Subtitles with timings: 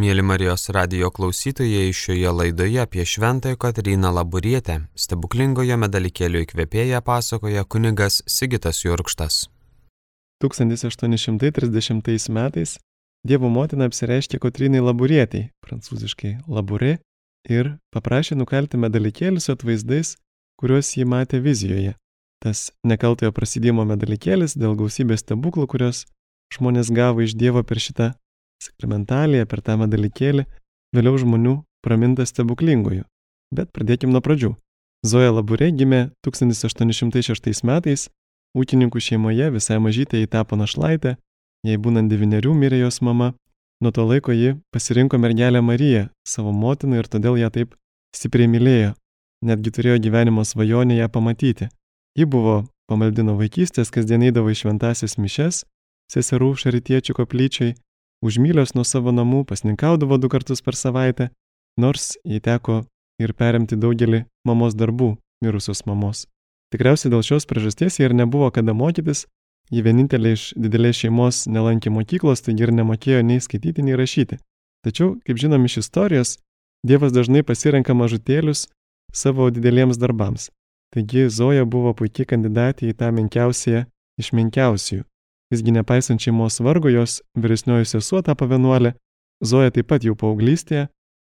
[0.00, 8.22] Mėly Marijos radio klausytojai, šioje laidoje apie Šventąją Kotryną Laburietę stebuklingojo medalikėlio įkvėpėją pasakoja kunigas
[8.24, 9.50] Sigitas Jurkštas.
[10.40, 12.78] 1830 metais
[13.28, 16.94] Dievo motina apsireiškė Kotrynai Laburietiai, prancūziškai Labure,
[17.44, 20.14] ir paprašė nukelti medalikėlius su atvaizdais,
[20.56, 21.92] kuriuos ji matė vizijoje.
[22.40, 26.06] Tas nekaltojo prasidėjimo medalikėlis dėl gausybės stebuklų, kurios
[26.56, 28.14] žmonės gavo iš Dievo per šitą
[28.62, 30.44] sakramentaliją, per tą medalikėlį,
[30.96, 33.04] vėliau žmonių pramintas stebuklingųjų.
[33.54, 34.54] Bet pradėkim nuo pradžių.
[35.06, 38.08] Zoja Laburė gimė 1806 metais,
[38.56, 41.16] ūkininkų šeimoje visai mažytė jį tapo našlaitė,
[41.64, 43.32] jai būnant devynerių mirė jos mama,
[43.80, 47.74] nuo to laiko ji pasirinko mergelę Mariją, savo motiną ir todėl ją taip
[48.16, 48.92] stipriai mylėjo,
[49.46, 51.70] netgi turėjo gyvenimo svajonę ją pamatyti.
[52.18, 55.64] Ji buvo pamaldino vaikystės, kasdien eidavo į šventasias mišes,
[56.12, 57.76] seserų šaritiečių koplyčiai
[58.24, 61.30] už mylios nuo savo namų pasninkaudavo du kartus per savaitę,
[61.80, 62.82] nors jai teko
[63.20, 66.26] ir perimti daugelį mamos darbų, mirusios mamos.
[66.70, 69.26] Tikriausiai dėl šios priežasties jie ir nebuvo kada mokytis,
[69.70, 74.38] ji vienintelė iš didelės šeimos nelankė mokyklos, taigi ir nemokėjo nei skaityti, nei rašyti.
[74.86, 76.38] Tačiau, kaip žinom iš istorijos,
[76.80, 78.64] Dievas dažnai pasirenka mažutėlius
[79.12, 80.48] savo dideliems darbams.
[80.94, 83.84] Taigi Zoja buvo puikiai kandidatė į tą menkiausią
[84.20, 85.04] iš menkiausiųjų.
[85.50, 88.94] Visgi nepaisant šeimos vargo, jos vyresnioji sesuo tapo vienuolė,
[89.40, 90.90] Zoja taip pat jau paauglystėje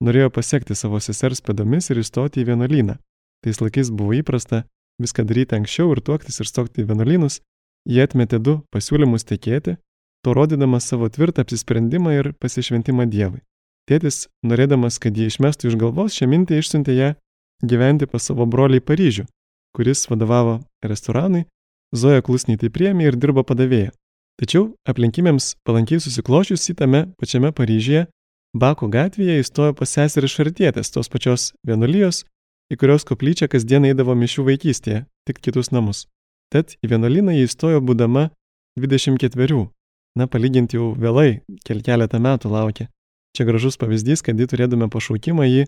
[0.05, 2.99] norėjo pasiekti savo sesers pėdomis ir įstoti į vienuolyną.
[3.41, 4.63] Tais laikais buvo įprasta
[5.01, 7.41] viską daryti anksčiau ir tuoktis ir stokti į vienuolynus,
[7.89, 9.77] jie atmetė du pasiūlymus tekėti,
[10.23, 13.41] to rodydamas savo tvirtą apsisprendimą ir pasišventimą Dievui.
[13.85, 17.11] Tėtis, norėdamas, kad jie išmestų iš galvos, šią mintį išsiuntė ją
[17.61, 19.27] gyventi pas savo brolį į Paryžių,
[19.77, 21.45] kuris vadovavo restoranui,
[21.95, 23.93] Zoja klusniai tai priemė ir dirbo padavėja.
[24.41, 28.05] Tačiau aplinkybėms palankiai susiklošius į tame pačiame Paryžyje,
[28.55, 32.21] Bako gatvėje įstojo pas seserį Šartietės, tos pačios vienuolijos,
[32.71, 36.05] į kurios koplyčią kasdien eidavo mišių vaikystėje, tik kitus namus.
[36.55, 38.29] Tad į vienuolyną jį įstojo būdama
[38.79, 39.65] 24.
[40.15, 42.87] Na, palyginti jau vėlai, kel keletą metų laukė.
[43.35, 45.65] Čia gražus pavyzdys, kad jį turėdami pašaukimą jį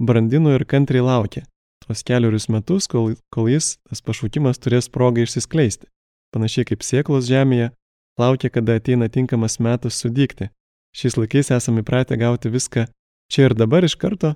[0.00, 1.44] brandino ir kantriai laukė.
[1.84, 5.90] Tuos keliarius metus, kol, kol jis, tas pašaukimas, turės progą išsiskleisti.
[6.32, 7.74] Panašiai kaip sieklos žemėje,
[8.20, 10.50] laukia, kada ateina tinkamas metas sudygti.
[10.96, 12.86] Šiais laikais esame įpratę gauti viską
[13.30, 14.34] čia ir dabar iš karto,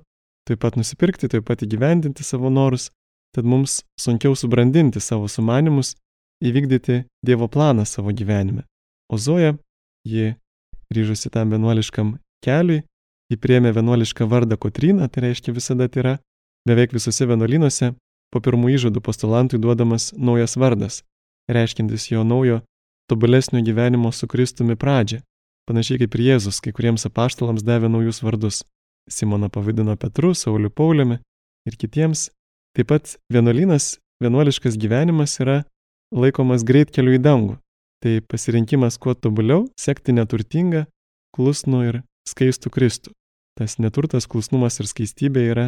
[0.48, 2.90] taip pat nusipirkti, taip pat įgyvendinti savo norus,
[3.34, 5.96] tad mums sunkiau subrandinti savo sumanimus,
[6.44, 8.64] įvykdyti Dievo planą savo gyvenime.
[9.10, 9.56] O Zoja,
[10.06, 10.34] ji
[10.94, 12.84] ryžusi tam vienuoliškam keliui,
[13.30, 16.14] ji priemė vienuolišką vardą Kotryną, tai reiškia visada tai yra,
[16.68, 17.94] beveik visose vienuolynuose
[18.32, 21.02] po pirmų įžadų postulantui duodamas naujas vardas,
[21.50, 22.60] reiškintis jo naujo
[23.10, 25.20] tobulesnio gyvenimo su Kristumi pradžią,
[25.68, 28.62] panašiai kaip ir Jėzus kai kuriems apaštalams davė naujus vardus.
[29.10, 31.18] Simoną pavadino Petru, Sauliu Pauliumi
[31.68, 32.30] ir kitiems.
[32.74, 35.58] Taip pat vienuolynas, vienuoliškas gyvenimas yra
[36.14, 37.58] laikomas greit keliu į dangų.
[38.00, 40.86] Tai pasirinkimas kuo tobuliau sekti neturtingą,
[41.36, 43.12] klusnų ir skaistų Kristų.
[43.58, 45.66] Tas neturtas, klusnumas ir skaistybė yra,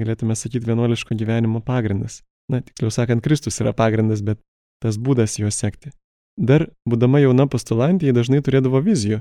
[0.00, 2.20] galėtume sakyti, vienuoliško gyvenimo pagrindas.
[2.50, 4.40] Na, tiksliau sakant, Kristus yra pagrindas, bet
[4.82, 5.92] tas būdas juos sekti.
[6.38, 9.20] Dar, būdama jauna postulantė, jie dažnai turėdavo vizijų.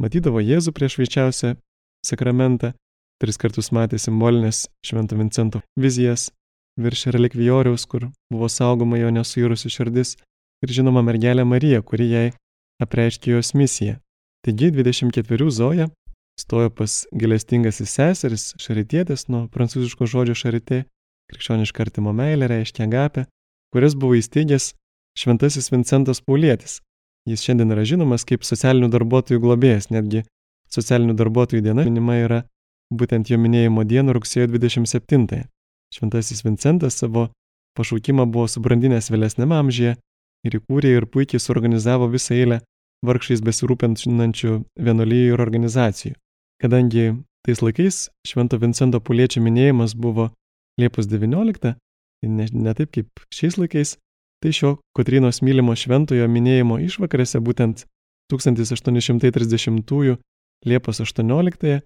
[0.00, 1.54] Matydavo Jėzų prieš šveičiausią
[2.06, 2.72] sakramentą,
[3.20, 6.30] tris kartus matė simbolinės Švento Vincento vizijas
[6.80, 10.16] virš relikvijoriaus, kur buvo saugoma jo nesuirusi širdis,
[10.64, 12.28] ir žinoma mergelė Marija, kuri jai
[12.80, 13.98] apreiškė jos misiją.
[14.46, 15.90] Taigi 24 Zoja
[16.40, 20.84] stojo pas gilestingasis seseris, šaritietės nuo prancūziško žodžio šaritė,
[21.30, 23.26] krikščioniška artimo meilė reiškia agapę,
[23.74, 24.72] kuris buvo įsteigęs
[25.20, 26.80] Šventasis Vincentas Paulietis.
[27.28, 30.22] Jis šiandien yra žinomas kaip socialinių darbuotojų globėjas, netgi
[30.72, 32.38] socialinių darbuotojų diena minima yra
[32.94, 35.44] būtent jo minėjimo dieną rugsėjo 27-ąją.
[35.92, 37.28] Šventasis Vincentas savo
[37.76, 39.96] pašaukimą buvo subrandinęs vėlesnėme amžiuje
[40.46, 42.60] ir įkūrė ir puikiai suorganizavo visą eilę
[43.06, 46.14] vargšiais besirūpinančių vienolyjų ir organizacijų.
[46.60, 47.06] Kadangi
[47.46, 50.30] tais laikais Švento Vincento Puliečio minėjimas buvo
[50.80, 53.96] Liepos 19, tai ne, ne taip kaip šiais laikais,
[54.40, 57.84] Tai šio Kotrynos mylimo šventojo minėjimo išvakarėse būtent
[58.32, 60.16] 1830
[60.66, 61.80] Liepos 18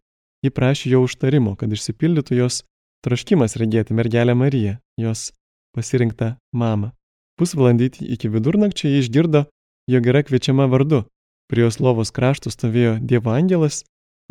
[0.45, 2.63] ji prašė jo užtarimo, kad išsipildytų jos
[3.07, 5.31] troškimas regėti mergelę Mariją, jos
[5.77, 6.93] pasirinktą mamą.
[7.39, 9.45] Pusvalandį iki vidurnakčio ji išgirdo,
[9.91, 11.05] jog yra kviečiama vardu.
[11.51, 13.83] Prie jos lovos krašto stovėjo Dievo angelas,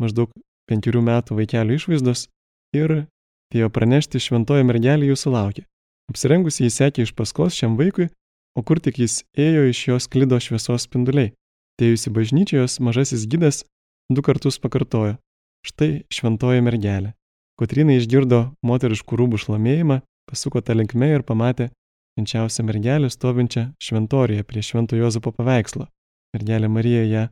[0.02, 0.32] maždaug
[0.68, 2.28] penkerių metų vaikelio išvaizdos,
[2.74, 5.64] ir atėjo pranešti šventojo mergelė jūsų laukia.
[6.12, 8.10] Apsirengusi jis sekė iš paskos šiam vaikui,
[8.54, 11.32] o kur tik jis ėjo, iš jos klido šviesos spinduliai.
[11.80, 13.64] Tėjusi bažnyčios mažasis gydas
[14.10, 15.16] du kartus pakartojo.
[15.64, 17.14] štai šventoji mergelė.
[17.56, 21.70] Kotrina išgirdo moteriškų rūbų šlamėjimą, pasuko tą linkme ir pamatė
[22.14, 25.88] švenčiausią mergelę stovinčią šventorijoje prie švento Jozapo paveikslo.
[26.36, 27.24] Mergelė Marija ją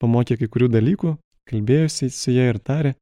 [0.00, 1.16] pamokė kai kurių dalykų,
[1.50, 2.94] kalbėjusi su ją ir tarė,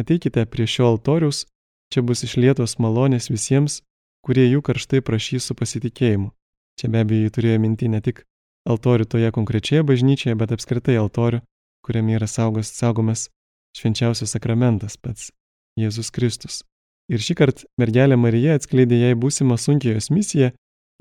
[0.00, 1.44] ateikite prie šio altoriaus,
[1.92, 3.82] čia bus išlietos malonės visiems,
[4.26, 6.32] kurie jų karštai prašys su pasitikėjimu.
[6.76, 8.24] Čia be abejo turėjo minti ne tik
[8.66, 11.40] altorių toje konkrečioje bažnyčioje, bet apskritai altorių,
[11.86, 13.28] kuriame yra saugos, saugomas
[13.78, 15.30] švenčiausias sakramentas pats
[15.78, 16.64] Jėzus Kristus.
[17.12, 20.50] Ir šį kartą mergelė Marija atskleidė jai būsimą sunkiai jos misiją,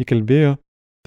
[0.04, 0.57] įkalbėjo,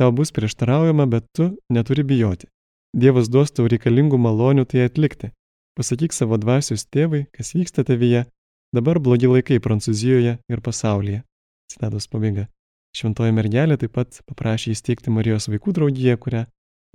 [0.01, 2.49] tau bus prieštaraujama, bet tu neturi bijoti.
[2.97, 5.31] Dievas duos tau reikalingų malonių tai atlikti.
[5.79, 8.25] Pasakyk savo dvasios tėvai, kas vyksta tavyje,
[8.75, 11.23] dabar blogi laikai Prancūzijoje ir pasaulyje.
[11.69, 12.47] Citatos pabaiga.
[12.97, 16.47] Šventoji mergelė taip pat paprašė įsteigti Marijos vaikų draugiją, kurią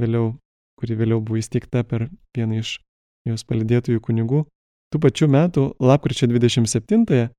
[0.01, 0.33] vėliau,
[0.79, 2.79] kuri vėliau buvo įsteigta per vieną iš
[3.29, 4.43] jos palidėtųjų kunigų.
[4.91, 7.29] Tų pačių metų, lapkričio 27-ąją,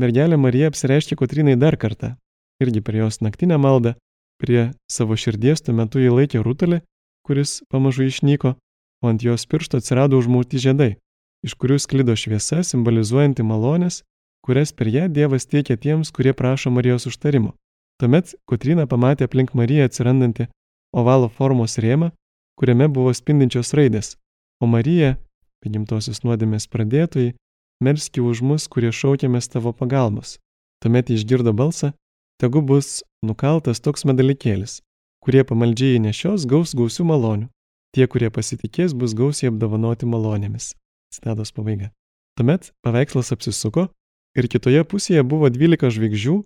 [0.00, 2.14] mergelė Marija apsireiškė Kotrinai dar kartą.
[2.62, 3.94] Irgi per jos naktinę maldą,
[4.38, 6.80] prie savo širdies tuo metu jį laikė rutulį,
[7.26, 8.54] kuris pamažu išnyko,
[9.02, 10.94] o ant jos piršto atsirado užmauti žiedai,
[11.46, 14.02] iš kurių sklido šviesa simbolizuojanti malonės,
[14.44, 17.54] kurias per ją Dievas teikia tiems, kurie prašo Marijos užtarimo.
[18.00, 20.48] Tuomet Kotrina pamatė aplink Mariją atsirandantį
[20.92, 22.10] ovalo formos rėmą,
[22.58, 24.16] kuriame buvo spindinčios raidės,
[24.60, 25.16] o Marija,
[25.64, 27.32] gimtosios nuodėmės pradėtojai,
[27.82, 30.36] melski už mus, kurie šaukiamės tavo pagalbos.
[30.84, 31.94] Tuomet išgirdo balsą,
[32.38, 34.82] tegu bus nukaltas toks medalikėlis,
[35.24, 37.48] kurie pamaldžiai nešios gaus gausių malonių,
[37.96, 40.74] tie, kurie pasitikės, bus gausiai apdovanoti malonėmis.
[41.14, 41.90] Citatos pabaiga.
[42.36, 43.88] Tuomet paveikslas apsisuko
[44.38, 46.36] ir kitoje pusėje buvo 12 žvaigždžių,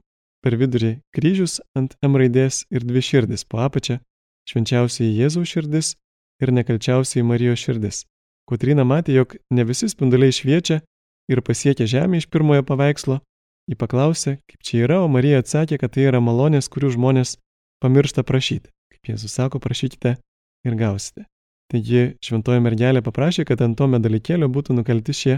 [0.45, 3.99] per vidurį kryžius ant M raidės ir dvi širdis po apačią-
[4.51, 5.97] švenčiausiai Jėzaus širdis
[6.43, 8.05] ir nekalčiausiai Marijos širdis.
[8.49, 10.81] Kotrina matė, jog ne visi spinduliai šviečia
[11.29, 13.21] ir pasiekė žemę iš pirmojo paveikslo.
[13.69, 17.37] Ji paklausė, kaip čia yra, o Marija atsakė, kad tai yra malonės, kurių žmonės
[17.85, 18.71] pamiršta prašyti.
[18.89, 20.17] Kaip Jėzus sako, prašykite
[20.65, 21.27] ir gausite.
[21.69, 25.35] Taigi šventoji mergelė paprašė, kad ant to medalikėlio būtų nukalti šie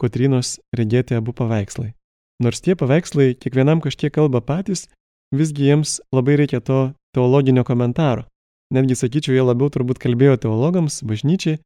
[0.00, 1.92] Kotrinos regėti abu paveikslai.
[2.40, 4.86] Nors tie paveikslai kiekvienam kažkiek kalba patys,
[5.36, 6.80] visgi jiems labai reikia to
[7.14, 8.24] teologinio komentaro.
[8.72, 11.58] Netgi sakyčiau, jie labiau turbūt kalbėjo teologams, bažnyčiai,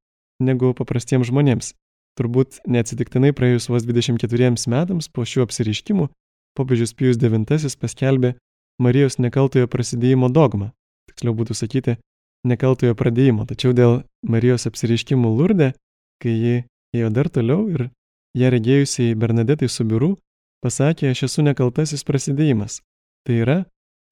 [0.42, 1.74] negu paprastiems žmonėms.
[2.18, 6.08] Turbūt neatsitiktinai praėjus vos 24 metams po šių apsiriškimų,
[6.58, 8.34] popiežius Pijus IX paskelbė
[8.82, 10.72] Marijos nekaltojo prasidėjimo dogmą.
[11.10, 11.96] Tiksliau būtų sakyti,
[12.46, 13.46] nekaltojo pradėjimo.
[13.46, 15.72] Tačiau dėl Marijos apsiriškimų lurdė,
[16.22, 16.56] kai ji
[16.94, 17.88] ėjo dar toliau ir
[18.34, 20.16] ją regėjusiai Bernadetai Subiru,
[20.64, 22.80] pasakė, aš esu nekaltasis prasidėjimas.
[23.24, 23.58] Tai yra,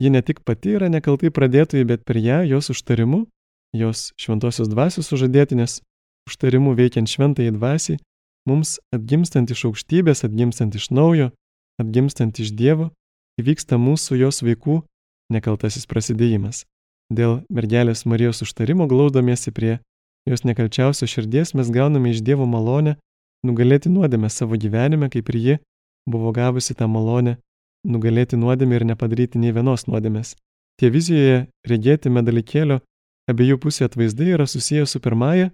[0.02, 3.26] ji ne tik pati yra nekaltai pradėtojai, bet per ją, jos užtarimu,
[3.76, 5.80] jos šventosios dvasios sužadėtinės
[6.28, 7.98] užtarimu veikiant šventai dvasiai,
[8.48, 11.30] mums atgimstant iš aukštybės, atgimstant iš naujo,
[11.82, 12.90] atgimstant iš Dievo,
[13.40, 14.82] įvyksta mūsų jos vaikų
[15.32, 16.64] nekaltasis prasidėjimas.
[17.12, 19.80] Dėl mergelės Marijos užtarimo glaudomiesi prie
[20.28, 22.96] jos nekalčiausios širdies mes gauname iš Dievo malonę
[23.46, 25.58] nugalėti nuodėmę savo gyvenime, kaip ir ji
[26.08, 27.36] buvo gavusi tą malonę
[27.86, 30.36] nugalėti nuodėmę ir nepadaryti nei vienos nuodėmės.
[30.78, 32.80] Tie vizijoje regėti medalikėlio
[33.30, 35.50] abiejų pusių atvaizdai yra susijęs su pirmąja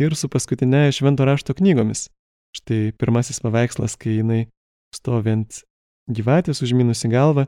[0.00, 2.08] ir su paskutinėje švento rašto knygomis.
[2.56, 4.40] Štai pirmasis paveikslas, kai jinai
[4.94, 5.62] stovint
[6.10, 7.46] gyvatės užminusi galvą,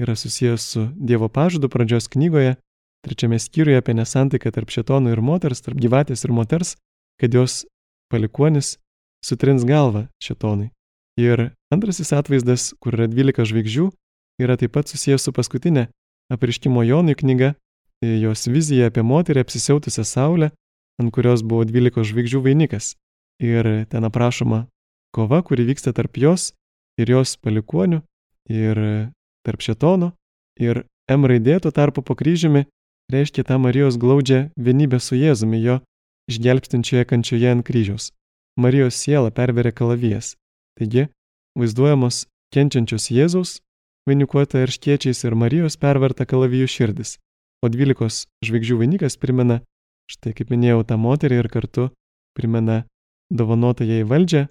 [0.00, 2.56] yra susijęs su Dievo pažadu pradžios knygoje,
[3.04, 6.76] trečiame skyriuje apie nesantaiką tarp šetono ir moters, tarp gyvatės ir moters,
[7.20, 7.64] kad jos
[8.12, 8.76] palikuonis
[9.26, 10.70] sutrins galvą šetonui.
[11.18, 13.86] Ir antrasis atvaizdas, kur yra 12 žvaigždžių,
[14.42, 15.88] yra taip pat susijęs su paskutinė
[16.32, 17.54] apriškimo Jonui knyga,
[18.04, 20.50] jos vizija apie moterį apsisiautusią saulę,
[21.00, 22.94] ant kurios buvo 12 žvaigždžių vainikas.
[23.42, 24.66] Ir ten aprašoma
[25.12, 26.52] kova, kuri vyksta tarp jos
[27.00, 28.02] ir jos palikonių,
[28.48, 28.80] ir
[29.44, 30.12] tarp šetono,
[30.60, 32.64] ir M raidė tuo tarpu po kryžiumi
[33.12, 35.78] reiškia tą Marijos glaudžią vienybę su Jėzumi jo
[36.30, 38.10] išgelbstinčioje kančioje ant kryžiaus.
[38.56, 40.36] Marijos siela perveria kalavijas.
[40.80, 41.08] Taigi,
[41.58, 43.60] vaizduojamos kenčiančios Jėzaus,
[44.08, 47.16] vainikuota erškiečiais ir Marijos perverta kalavijų širdis,
[47.60, 49.60] o dvylikos žvaigždžių vainikas primena,
[50.08, 51.88] štai kaip minėjau, tą moterį ir kartu
[52.36, 52.84] primena
[53.28, 54.46] dovanotą jai valdžią,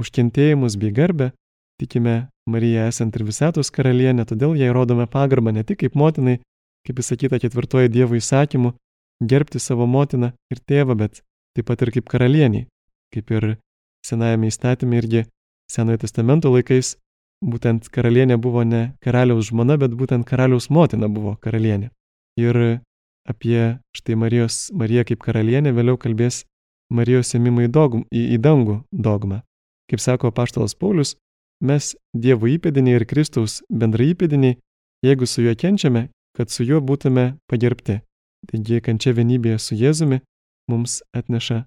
[0.00, 1.32] užkentėjimus bei garbę,
[1.80, 6.38] tikime Mariją esant ir visatos karalienė, todėl jai rodome pagarbą ne tik kaip motinai,
[6.88, 8.72] kaip įsakyta ketvirtoji Dievo įsakymu,
[9.20, 11.20] gerbti savo motiną ir tėvą, bet
[11.54, 12.69] taip pat ir kaip karalieniai,
[13.14, 13.52] kaip ir
[14.06, 15.24] Senajame įstatymė irgi
[15.70, 16.94] Senojo testamento laikais
[17.44, 21.90] būtent karalienė buvo ne karaliaus žmona, bet būtent karaliaus motina buvo karalienė.
[22.40, 22.80] Ir
[23.28, 26.44] apie štai Marijos, Mariją kaip karalienė vėliau kalbės
[26.90, 29.42] Marijos ėmimą į, dogm, į, į dangų dogmą.
[29.90, 31.14] Kaip sako paštalas Paulius,
[31.62, 34.58] mes Dievo įpėdiniai ir Kristaus bendrai įpėdiniai,
[35.06, 38.00] jeigu su juo kenčiame, kad su juo būtume pagerbti.
[38.50, 40.22] Taigi kančia vienybėje su Jėzumi
[40.70, 41.64] mums atneša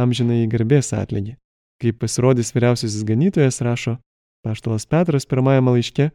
[0.00, 1.36] amžinai garbės atlygį.
[1.82, 3.98] Kaip pasirodys vyriausiasis ganytojas, rašo
[4.44, 6.10] paštalas Petras pirmajame laiške,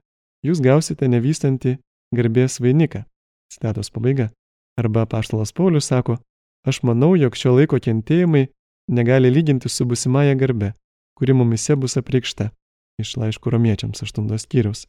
[0.46, 1.78] jūs gausite nevystantį
[2.16, 3.04] garbės vainiką.
[3.52, 4.32] Citatos pabaiga.
[4.80, 6.18] Arba paštalas Paulius sako,
[6.66, 8.48] aš manau, jog šio laiko kentėjimai
[8.90, 10.74] negali lyginti su busimąją garbe,
[11.20, 12.50] kuri mumise bus apreikšta.
[13.02, 14.86] Iš laiškų romiečiams 8 skyrius.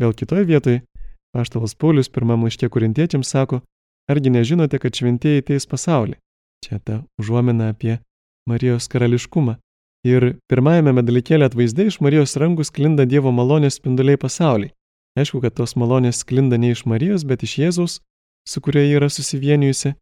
[0.00, 0.82] Vėl kitoje vietoje
[1.36, 3.60] paštalas Paulius pirmam laiške korintiečiams sako,
[4.10, 6.16] argi nežinote, kad šventieji teis pasaulį.
[6.64, 7.98] Čia ta užuomina apie
[8.46, 9.56] Marijos karališkumą.
[10.06, 14.70] Ir pirmajame medalikėlė atvaizdai iš Marijos rankų sklinda Dievo malonės spinduliai pasauliai.
[15.18, 18.00] Aišku, kad tos malonės sklinda ne iš Marijos, bet iš Jėzaus,
[18.46, 19.94] su kuria ji yra susivienijusi.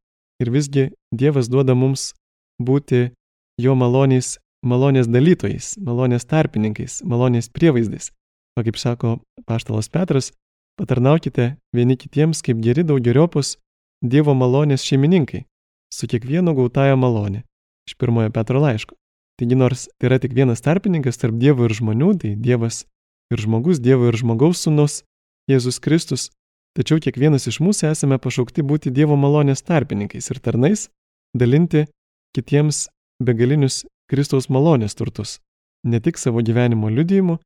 [0.43, 2.13] Ir visgi Dievas duoda mums
[2.61, 3.15] būti
[3.63, 8.11] jo malonės, malonės dalytojais, malonės tarpininkais, malonės prievaizdais.
[8.59, 10.33] O kaip sako paštalas Petras,
[10.79, 13.57] patarnaukite vieni kitiems kaip geri daugeriopos
[14.05, 15.47] Dievo malonės šeimininkai,
[15.95, 17.47] su kiekvieno gautaja malonė.
[17.89, 18.95] Iš pirmojo Petro laiško.
[19.39, 22.85] Taigi nors tai yra tik vienas tarpininkas tarp Dievo ir žmonių, tai Dievas
[23.35, 25.03] ir žmogus, Dievo ir žmogaus sūnus,
[25.51, 26.29] Jėzus Kristus,
[26.79, 30.89] tačiau kiekvienas iš mūsų esame pašaukti būti Dievo malonės tarpininkais ir tarnais,
[31.35, 31.87] dalinti
[32.37, 32.87] kitiems
[33.23, 35.41] begalinius Kristaus malonės turtus.
[35.85, 37.39] Ne tik savo gyvenimo liudijimu,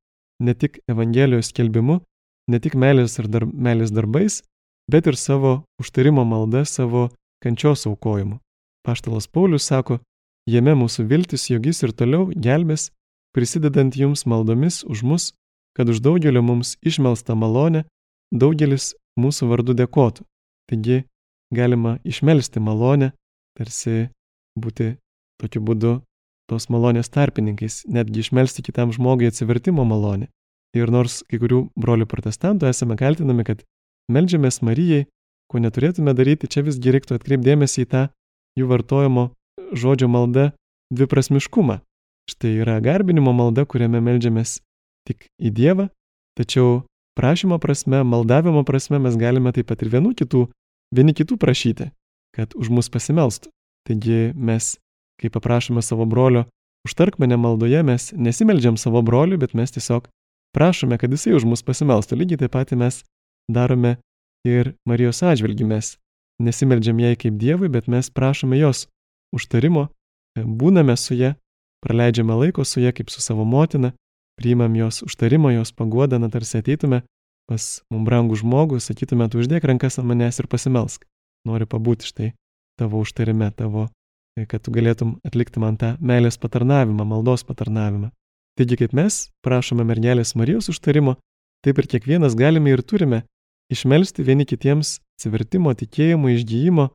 [0.45, 2.00] ne tik Evangelijos skelbimu,
[2.49, 4.42] ne tik meilės ir dar, meilės darbais,
[4.90, 7.09] bet ir savo užtarimo malda, savo
[7.42, 8.38] kančios aukojimu.
[8.87, 9.99] Paštalas Paulius sako,
[10.49, 12.88] jame mūsų viltis, jog jis ir toliau gelbės,
[13.37, 15.31] prisidedant jums maldomis už mus,
[15.76, 17.85] kad už daugelio mums išmelstą malonę
[18.33, 20.25] daugelis mūsų vardu dėkotų.
[20.69, 21.05] Taigi
[21.55, 23.12] galima išmelsti malonę,
[23.57, 24.09] tarsi
[24.59, 24.97] būti
[25.40, 25.93] tokiu būdu
[26.49, 30.28] tos malonės tarpininkais, netgi išmelsti kitam žmogui atsivertimo malonę.
[30.76, 33.64] Ir nors kai kurių brolių protestantų esame kaltinami, kad
[34.12, 35.07] melžiamės Marijai,
[35.49, 38.02] ko neturėtume daryti, čia visgi reiktų atkreipdėmėsi į tą
[38.59, 39.31] jų vartojimo
[39.72, 40.52] žodžio malda
[40.94, 41.80] dviprasmiškumą.
[42.28, 44.58] Štai yra garbinimo malda, kuriame melžiamės
[45.08, 45.88] tik į Dievą,
[46.37, 46.82] tačiau
[47.16, 50.44] prašymo prasme, maldavimo prasme mes galime taip pat ir vienų kitų,
[50.94, 51.88] vieni kitų prašyti,
[52.37, 53.48] kad už mus pasimelstų.
[53.88, 54.76] Taigi mes
[55.18, 56.44] kai paprašome savo brolio,
[56.87, 60.08] užtark mane maldoje, mes nesimeldžiam savo broliui, bet mes tiesiog
[60.54, 62.20] prašome, kad jisai už mus pasimelstų.
[62.20, 63.02] Lygiai taip pat mes
[63.50, 63.96] darome
[64.46, 65.66] ir Marijos atžvilgiu.
[65.66, 65.96] Mes
[66.42, 68.87] nesimeldžiam jai kaip Dievui, bet mes prašome jos
[69.35, 69.88] užtarimo,
[70.38, 71.35] būname su ja,
[71.85, 73.92] praleidžiame laiko su ja kaip su savo motina,
[74.38, 77.02] priimam jos užtarimo, jos paguodą, na tarsi ateitume
[77.49, 81.06] pas mum brangų žmogų, sakytume, tu uždėk rankas ant manęs ir pasimelsk.
[81.49, 82.32] Noriu pabūti štai
[82.78, 83.88] tavo užtarime, tavo
[84.47, 88.12] kad tu galėtum atlikti man tą meilės patarnavimą, maldos patarnavimą.
[88.58, 91.16] Taigi kaip mes prašome mergelės Marijos užtarimo,
[91.64, 93.25] taip ir kiekvienas galime ir turime
[93.73, 96.88] išmelsti vieni kitiems atsivertimo, tikėjimo, išgyjimo,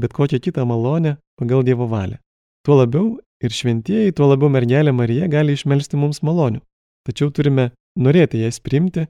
[0.00, 2.18] bet kokią kitą malonę pagal Dievo valią.
[2.66, 6.60] Tuo labiau ir šventieji, tuo labiau mergelė Marija gali išmelsti mums malonių.
[7.06, 9.06] Tačiau turime norėti jas priimti,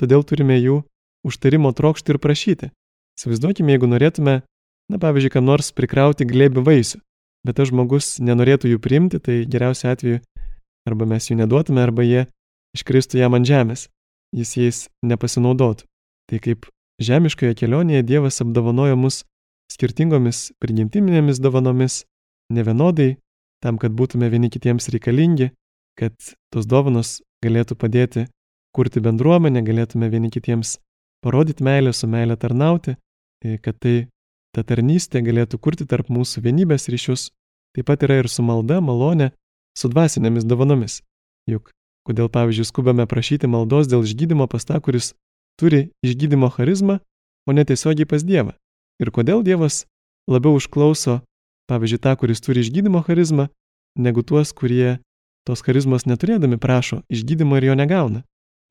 [0.00, 0.82] todėl turime jų
[1.26, 2.70] užtarimo trokšti ir prašyti.
[3.18, 4.40] Įsivaizduokime, jeigu norėtume,
[4.90, 7.02] na pavyzdžiui, kam nors prikrauti glėbį vaisių
[7.46, 10.20] bet tas žmogus nenorėtų jų priimti, tai geriausiu atveju
[10.88, 12.26] arba mes jų neduotume, arba jie
[12.76, 13.88] iškristų jam ant žemės,
[14.34, 15.86] jis jais nepasinaudotų.
[16.30, 16.68] Tai kaip
[17.02, 19.22] žemiškoje kelionėje Dievas apdovanojo mus
[19.72, 22.02] skirtingomis prigimtiminėmis dovanomis,
[22.52, 23.16] nevienodai,
[23.62, 25.52] tam, kad būtume vieni kitiems reikalingi,
[25.98, 26.14] kad
[26.52, 28.26] tos dovanos galėtų padėti
[28.76, 30.78] kurti bendruomenę, galėtume vieni kitiems
[31.24, 32.96] parodyti meilę, su meilė tarnauti,
[33.62, 33.96] kad tai
[34.52, 37.30] ta tarnystė galėtų kurti tarp mūsų vienybės ryšius,
[37.76, 39.30] taip pat yra ir su malda, malonė,
[39.78, 41.00] su dvasinėmis dovanomis.
[41.48, 41.72] Juk
[42.06, 45.12] kodėl, pavyzdžiui, skubame prašyti maldos dėl išgydymo pas tą, kuris
[45.60, 46.98] turi išgydymo charizmą,
[47.46, 48.54] o ne tiesiogiai pas Dievą?
[49.00, 49.84] Ir kodėl Dievas
[50.30, 51.20] labiau užklauso,
[51.70, 53.48] pavyzdžiui, tą, kuris turi išgydymo charizmą,
[53.98, 54.98] negu tuos, kurie
[55.46, 58.22] tos charizmos neturėdami prašo išgydymo ir jo negauna?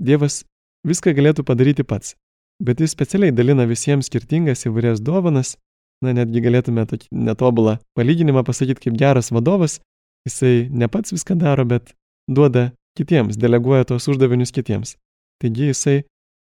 [0.02, 0.44] Dievas
[0.88, 2.16] viską galėtų padaryti pats,
[2.64, 5.58] bet jis specialiai dalina visiems skirtingas įvairias dovanas
[6.02, 9.80] na netgi galėtume tokį netobulą palyginimą pasakyti kaip geras vadovas,
[10.28, 11.94] jisai ne pats viską daro, bet
[12.30, 14.96] duoda kitiems, deleguoja tos uždavinius kitiems.
[15.42, 15.98] Taigi jisai,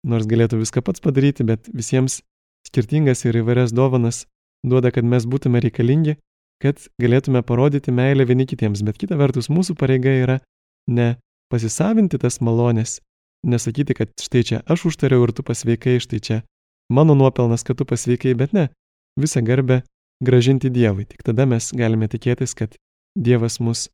[0.06, 2.20] nors galėtų viską pats padaryti, bet visiems
[2.68, 4.24] skirtingas ir įvairias dovanas
[4.64, 6.16] duoda, kad mes būtume reikalingi,
[6.62, 8.82] kad galėtume parodyti meilę vieni kitiems.
[8.86, 10.38] Bet kita vertus, mūsų pareiga yra
[10.88, 11.14] ne
[11.52, 13.00] pasisavinti tas malonės,
[13.46, 16.40] nesakyti, kad štai čia aš užtariau ir tu pasveikai, štai čia
[16.92, 18.68] mano nuopelnas, kad tu pasveikai, bet ne,
[19.20, 19.82] visą garbę
[20.24, 21.04] gražinti Dievui.
[21.08, 22.76] Tik tada mes galime tikėtis, kad
[23.14, 23.88] Dievas mus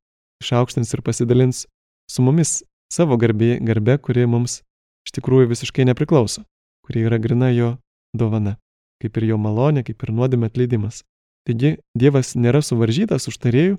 [0.44, 1.66] išaukštins ir pasidalins
[2.10, 2.60] su mumis
[2.92, 4.60] savo garbė, garbe, kuri mums
[5.06, 6.44] iš tikrųjų visiškai nepriklauso,
[6.86, 7.74] kuri yra grina jo
[8.16, 8.56] dovana,
[9.02, 11.02] kaip ir jo malonė, kaip ir nuodėmė atleidimas.
[11.48, 13.78] Taigi Dievas nėra suvaržytas užtarėjų,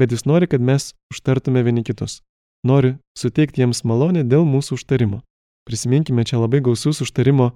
[0.00, 2.22] bet jis nori, kad mes užtartume vieni kitus.
[2.64, 5.20] Nori suteikti jiems malonę dėl mūsų užtarimo.
[5.68, 7.52] Prisiminkime čia labai gausius užtarimo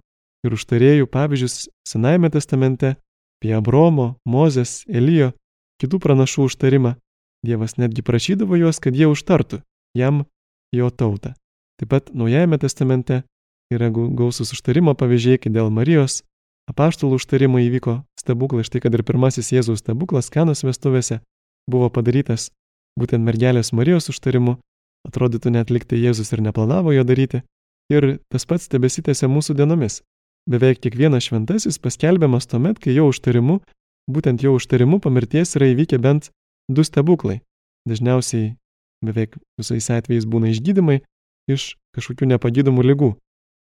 [0.47, 2.97] ir užtarėjų pavyzdžius Senajame testamente
[3.41, 5.33] apie Abromo, Mozės, Elijo,
[5.83, 6.97] kitų pranašų užtarimą.
[7.47, 9.61] Dievas netgi prašydavo juos, kad jie užtartų
[9.95, 10.25] jam
[10.75, 11.35] jo tautą.
[11.77, 13.23] Taip pat Naujajame testamente
[13.73, 16.23] yra gausus užtarimo pavyzdžiai, kai dėl Marijos
[16.71, 21.21] apaštalų užtarimo įvyko stebuklai, štai kad ir pirmasis Jėzaus stebuklas Kanos vestuvėse
[21.71, 22.51] buvo padarytas
[22.99, 24.59] būtent mergelės Marijos užtarimu,
[25.07, 27.43] atrodytų net liktai Jėzus ir neplanavo jo daryti,
[27.93, 30.03] ir tas pats tebesitėse mūsų dienomis.
[30.47, 33.61] Beveik kiekvienas šventasis paskelbiamas tuomet, kai jo užtarimu,
[34.11, 36.31] būtent jo užtarimu po mirties yra įvykę bent
[36.71, 37.41] du stebuklai.
[37.87, 38.55] Dažniausiai
[39.05, 41.01] beveik visais atvejais būna išgydymai
[41.51, 43.11] iš kažkokių nepagydomų lygų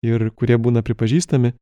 [0.06, 1.52] ir kurie būna pripažįstami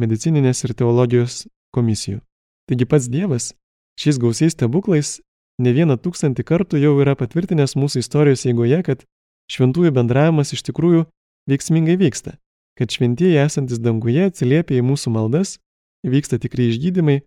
[0.00, 2.20] medicininės ir teologijos komisijų.
[2.68, 3.52] Taigi pats Dievas
[4.00, 5.20] šiais gausiais stebuklais
[5.62, 9.04] ne vieną tūkstantį kartų jau yra patvirtinęs mūsų istorijos eigoje, kad
[9.52, 11.04] šventųjų bendravimas iš tikrųjų
[11.50, 12.38] veiksmingai vyksta,
[12.78, 15.58] kad šventieji esantis danguje atsiliepia į mūsų maldas,
[16.06, 17.20] vyksta tikrai išgydymai,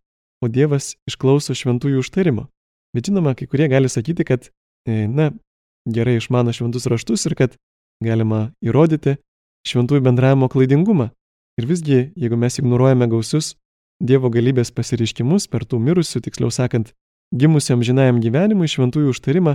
[0.44, 2.48] o Dievas išklauso šventųjų užtarimo.
[2.96, 4.50] Bet žinoma, kai kurie gali sakyti, kad,
[4.88, 5.32] e, na,
[5.86, 7.56] gerai išmano šventus raštus ir kad
[8.04, 9.18] galima įrodyti
[9.68, 11.10] šventųjų bendravimo klaidingumą.
[11.60, 13.56] Ir visgi, jeigu mes ignoruojame gausius
[14.04, 16.90] Dievo galybės pasireiškimus per tų mirusių, tiksliau sakant,
[17.32, 19.54] gimusiam žinajam gyvenimui šventųjų užtarimą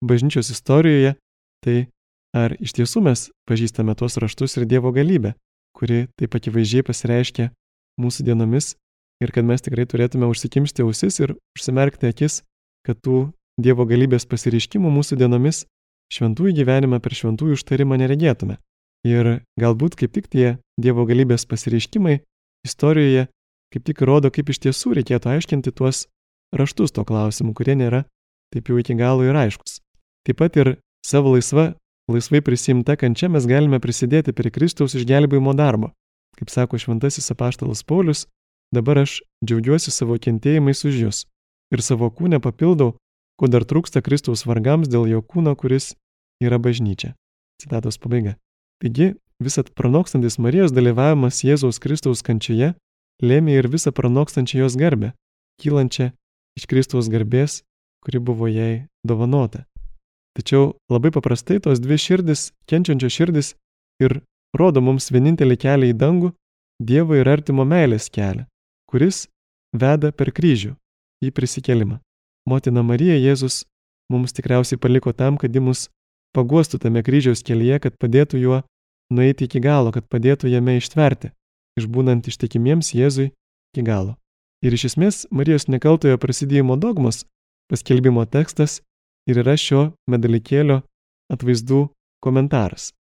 [0.00, 1.12] bažnyčios istorijoje,
[1.60, 1.76] tai
[2.32, 5.34] ar iš tiesų mes pažįstame tuos raštus ir Dievo galybę,
[5.76, 7.50] kuri taip akivaizdžiai pasireiškia
[8.00, 8.72] mūsų dienomis
[9.20, 12.40] ir kad mes tikrai turėtume užsikimšti ausis ir užsimerkti akis,
[12.88, 13.28] kad tų
[13.60, 15.66] Dievo galybės pasireiškimų mūsų dienomis
[16.12, 18.56] šventųjų gyvenimą per šventųjų užtarimą neregėtume.
[19.06, 22.20] Ir galbūt kaip tik tie Dievo galybės pasireiškimai
[22.66, 23.26] istorijoje
[23.72, 26.06] kaip tik rodo, kaip iš tiesų reikėtų aiškinti tuos
[26.52, 28.04] raštus to klausimu, kurie nėra
[28.52, 29.80] taip jau iki galo ir aiškus.
[30.26, 30.76] Taip pat ir
[31.06, 31.72] savo laisva,
[32.12, 35.92] laisvai prisimta kančia mes galime prisidėti prie Kristaus išgelbėjimo darbo.
[36.36, 38.26] Kaip sako šventasis apaštalas Paulius,
[38.72, 41.24] dabar aš džiaugiuosi savo kentėjimais už jūs
[41.72, 42.94] ir savo kūnę papildau,
[43.40, 45.94] ko dar trūksta Kristaus vargams dėl jo kūno, kuris
[46.44, 47.14] yra bažnyčia.
[47.62, 48.36] Citatos pabaiga.
[48.82, 52.72] Taigi, visat pranokstantis Marijos dalyvavimas Jėzaus Kristaus kančioje
[53.22, 55.12] lėmė ir visą pranokstančią jos garbę,
[55.62, 56.08] kylančią
[56.58, 57.60] iš Kristaus garbės,
[58.02, 59.62] kuri buvo jai dovanota.
[60.34, 63.52] Tačiau labai paprastai tos dvi širdis, kenčiančios širdis
[64.02, 64.18] ir
[64.58, 66.32] rodo mums vienintelį kelią į dangų-
[66.88, 68.48] Dievo ir artimo meilės kelią,
[68.90, 69.28] kuris
[69.70, 70.74] veda per kryžių
[71.22, 72.00] į prisikelimą.
[72.50, 73.62] Motina Marija Jėzus
[74.10, 75.88] mums tikriausiai paliko tam, kad ji mus
[76.34, 78.62] paguostų tame kryžiaus kelyje, kad padėtų juo
[79.12, 81.28] nueiti iki galo, kad padėtų jame ištverti,
[81.80, 83.28] išbūnant ištikimiems Jėzui
[83.72, 84.12] iki galo.
[84.62, 87.24] Ir iš esmės Marijos nekaltojo prasidėjimo dogmos
[87.70, 88.72] paskelbimo tekstas
[89.28, 90.82] ir yra šio medalikėlio
[91.32, 91.80] atvaizdų
[92.22, 92.92] komentaras.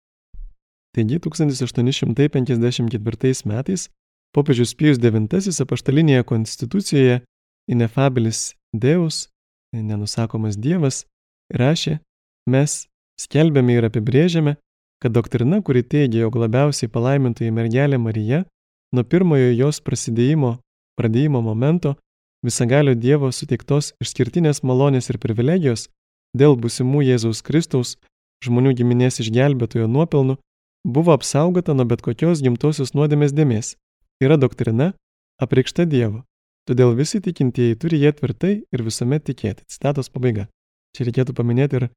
[0.95, 3.89] Taigi 1854 metais
[4.35, 7.21] popiežius Pijus IX apaštalinėje konstitucijoje
[7.71, 8.39] Inefabilis
[8.73, 9.29] Deus,
[9.75, 11.05] nenusakomas Dievas,
[11.51, 11.99] rašė,
[12.49, 12.87] mes
[13.19, 14.55] skelbėme ir apibrėžiame,
[15.01, 18.43] kad doktrina, kuri teigia, jog labiausiai palaimintoji mergelė Marija
[18.93, 20.57] nuo pirmojo jos prasidėjimo,
[20.99, 21.95] pradėjimo momento
[22.45, 25.87] visagalio Dievo suteiktos išskirtinės malonės ir privilegijos
[26.37, 27.97] dėl busimų Jėzaus Kristaus
[28.45, 30.37] žmonių giminės išgelbėtojo nuopelnų
[30.87, 33.77] buvo apsaugota nuo bet kokios gimtosios nuodėmės dėmesys.
[34.21, 34.91] Yra doktrina
[35.41, 36.23] apreikšta Dievo.
[36.69, 39.65] Todėl visi tikintieji turi jie tvirtai ir visuomet tikėti.
[39.65, 40.47] Citatos pabaiga.
[40.93, 41.87] Čia reikėtų paminėti ir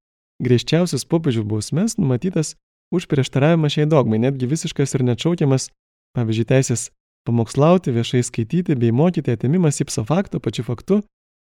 [0.44, 2.54] griežčiausias popiežių bausmes numatytas
[2.92, 5.70] už prieštaravimą šiai dogmai, netgi visiškas ir neatšaukiamas,
[6.16, 6.90] pavyzdžiui, teisės
[7.24, 11.00] pamokslauti, viešai skaityti bei mokyti atimimas ipso fakto pačiu faktu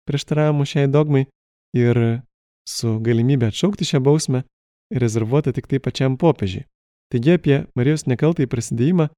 [0.08, 1.26] prieštaravimu šiai dogmai
[1.78, 2.22] ir
[2.68, 4.44] su galimybė atšaukti šią bausmę
[4.92, 6.68] rezervuota tik tai pačiam popiežiui.
[7.12, 9.10] Taigi apie Marijos nekaltai prasidėjimą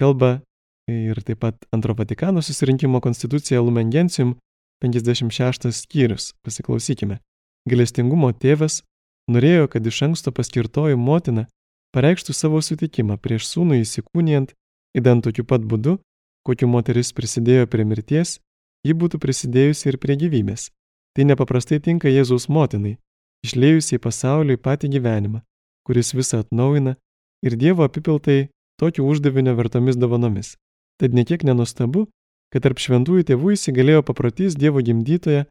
[0.00, 0.40] kalba
[0.88, 4.36] ir taip pat Antro Vatikano susirinkimo konstitucija Lumen Gentium
[4.82, 6.32] 56 skyrius.
[6.42, 7.20] Pasiklausykime.
[7.68, 8.82] Galestingumo tėvas
[9.30, 11.46] norėjo, kad iš anksto paskirtoji motina
[11.94, 14.54] pareikštų savo sutikimą prieš sūnų įsikūnijant,
[14.96, 15.98] įdant tokiu pat būdu,
[16.46, 18.38] kokiu moteris prisidėjo prie mirties,
[18.86, 20.70] ji būtų prisidėjusi ir prie gyvybės.
[21.12, 22.96] Tai nepaprastai tinka Jėzaus motinai,
[23.44, 25.42] išlėjusiai pasauliui patį gyvenimą,
[25.86, 26.96] kuris visą atnaujina
[27.44, 28.48] ir Dievo apipiltai
[28.80, 30.56] tokiu uždavinio vertomis dovanomis.
[30.98, 32.06] Tad niekiek nenustabu,
[32.52, 35.44] kad tarp šventųjų tėvų įsigalėjo paprotys Dievo gimdytoje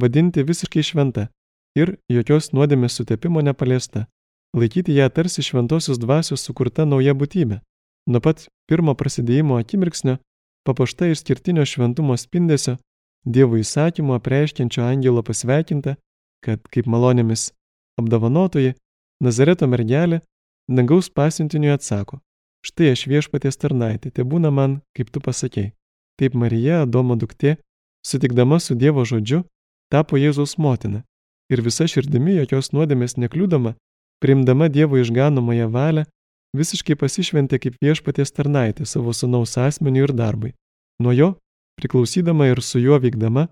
[0.00, 1.28] vadinti visiškai šventa
[1.78, 4.06] ir jokios nuodėmės sutepimo nepaliesta,
[4.56, 7.60] laikyti ją tarsi šventosios dvasios sukurta nauja būtybė.
[8.08, 10.18] Nuo pat pirmo prasidėjimo akimirksnio,
[10.64, 12.78] papuošta išskirtinio šventumo spindesio,
[13.26, 15.96] Dievo įsakymo apreiškiančio angelo pasveikinta,
[16.40, 17.50] kad kaip malonėmis
[17.98, 18.76] apdovanotoji,
[19.20, 20.20] Nazareto mergelė
[20.70, 22.20] dangaus pasiuntiniui atsako,
[22.64, 25.72] štai aš viešpaties tarnaitė, te būna man, kaip tu pasakėjai.
[26.18, 27.56] Taip Marija, Adomo duktė,
[28.06, 29.42] sutikdama su Dievo žodžiu,
[29.90, 31.02] tapo Jėzaus motina
[31.50, 33.74] ir visa širdimi jokios nuodėmės nekliūdama,
[34.22, 36.04] priimdama Dievo išganomąją valią,
[36.56, 40.54] visiškai pasišventė kaip viešpaties tarnaitė savo sunaus asmeniu ir darbui.
[41.02, 41.28] Nuo jo,
[41.80, 43.48] priklausydama ir su juo veikdama,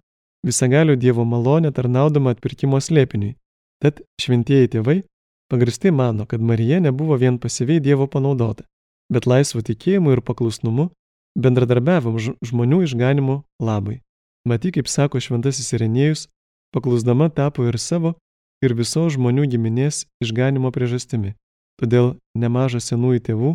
[0.47, 3.37] visagalio Dievo malonę tarnaudama atpirkimo slėpiniui.
[3.83, 5.03] Tad šventieji tėvai
[5.51, 8.65] pagristai mano, kad Marija nebuvo vien pasyviai Dievo panaudota,
[9.13, 10.91] bet laisvo tikėjimu ir paklusnumu
[11.37, 14.01] bendradarbiavom žmonių išganimo labai.
[14.47, 16.27] Maty, kaip sako šventasis Irenėjus,
[16.75, 18.15] paklusdama tapo ir savo,
[18.65, 21.35] ir visos žmonių giminės išganimo priežastimi.
[21.81, 23.53] Todėl nemažas senųjų tėvų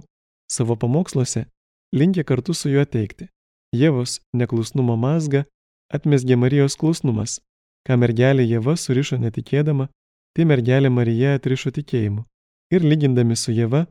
[0.51, 1.47] savo pamoksluose
[1.95, 3.29] linkė kartu su juo teikti.
[3.75, 5.45] Jėvos neklusnumo mazgą
[5.91, 7.39] atmesgė Marijos klusnumas,
[7.87, 9.87] ką mergelė Jėva surišo netikėdama,
[10.35, 12.25] tai mergelė Marija atrišo tikėjimu.
[12.71, 13.85] Ir lygindami su Jėva,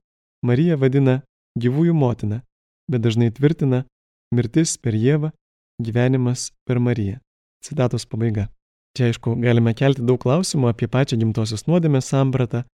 [0.44, 1.20] Marija vadina
[1.60, 2.42] gyvųjų motina,
[2.88, 3.84] bet dažnai tvirtina
[4.32, 5.32] mirtis per Jėvą,
[5.80, 7.20] gyvenimas per Mariją.
[7.64, 8.48] Citatos pabaiga.
[8.96, 12.64] Čia aišku, galime kelti daug klausimų apie pačią gimtosios nuodėmės sampratą,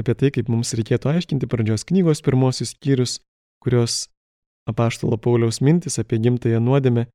[0.00, 3.18] apie tai, kaip mums reikėtų aiškinti pradžios knygos pirmosius skyrius,
[3.64, 4.06] kurios
[4.68, 7.06] apaštalo Pauliaus mintis apie gimtąją nuodėmę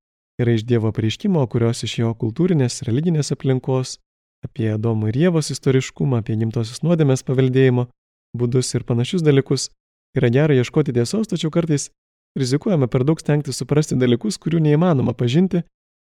[0.41, 3.97] yra iš Dievo pareiškimo, kurios iš jo kultūrinės, religinės aplinkos,
[4.45, 7.87] apie Adomo ir Jėvos istoriškumą, apie gimtosios nuodėmės paveldėjimo
[8.37, 9.69] būdus ir panašius dalykus.
[10.17, 11.89] Yra gera ieškoti tiesos, tačiau kartais
[12.37, 15.61] rizikuojame per daug stengti suprasti dalykus, kurių neįmanoma pažinti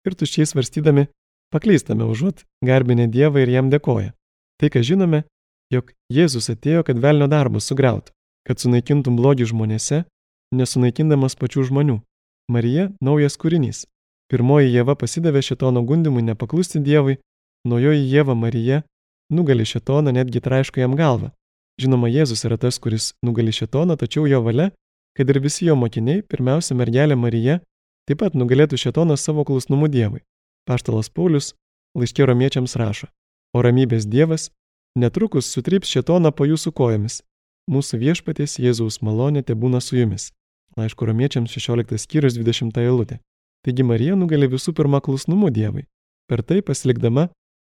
[0.07, 1.07] ir tuščiai svarstydami
[1.53, 4.13] paklystame užuot garbinę Dievą ir jam dėkoja.
[4.61, 5.25] Tai, ką žinome,
[5.73, 8.13] jog Jėzus atėjo, kad velnio darbus sugriautų,
[8.47, 10.05] kad sunaikintum blogį žmonėse,
[10.55, 12.01] nesunaikindamas pačių žmonių.
[12.49, 13.87] Marija- naujas kūrinys.
[14.31, 17.19] Pirmoji Jėva pasidavė šetono gundimui nepaklusti Dievui,
[17.67, 18.83] naujoji Jėva Marija
[19.31, 21.31] nugali šetoną netgi traiško jam galvą.
[21.81, 24.71] Žinoma, Jėzus yra tas, kuris nugali šetoną, tačiau jo valia,
[25.17, 27.61] kad ir visi jo mokiniai, pirmiausia mergelė Marija,
[28.09, 30.23] taip pat nugalėtų šetoną savo klusnumu Dievui.
[30.67, 31.53] Paštalas Paulius
[31.97, 33.07] laiškė romiečiams rašo,
[33.55, 34.51] o ramybės Dievas
[34.99, 37.23] netrukus sutryps šetoną po jūsų kojomis.
[37.71, 40.31] Mūsų viešpaties Jėzaus malonė te būna su jumis.
[40.77, 43.21] Laiško romiečiams 16 skyrius 20 eilutė.
[43.67, 45.87] Taigi Marija nugali visų pirma klusnumu Dievui,
[46.31, 47.29] per tai pasilikdama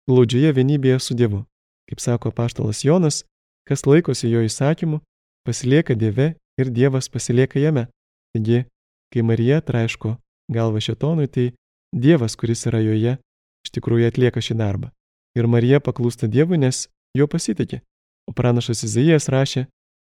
[0.10, 1.46] glaudžioje vienybėje su Dievu.
[1.90, 3.24] Kaip sako paštalas Jonas,
[3.66, 5.00] kas laikosi jo įsakymų,
[5.48, 7.88] pasilieka Dieve ir Dievas pasilieka jame.
[8.36, 8.66] Taigi,
[9.14, 10.18] kai Marija traiško
[10.54, 11.54] galvą šetonui, tai
[11.96, 13.18] Dievas, kuris yra joje,
[13.66, 14.92] iš tikrųjų atlieka šį darbą.
[15.38, 17.82] Ir Marija paklūsta Dievui, nes jo pasitikė.
[18.28, 19.68] O pranašas Izaijas rašė,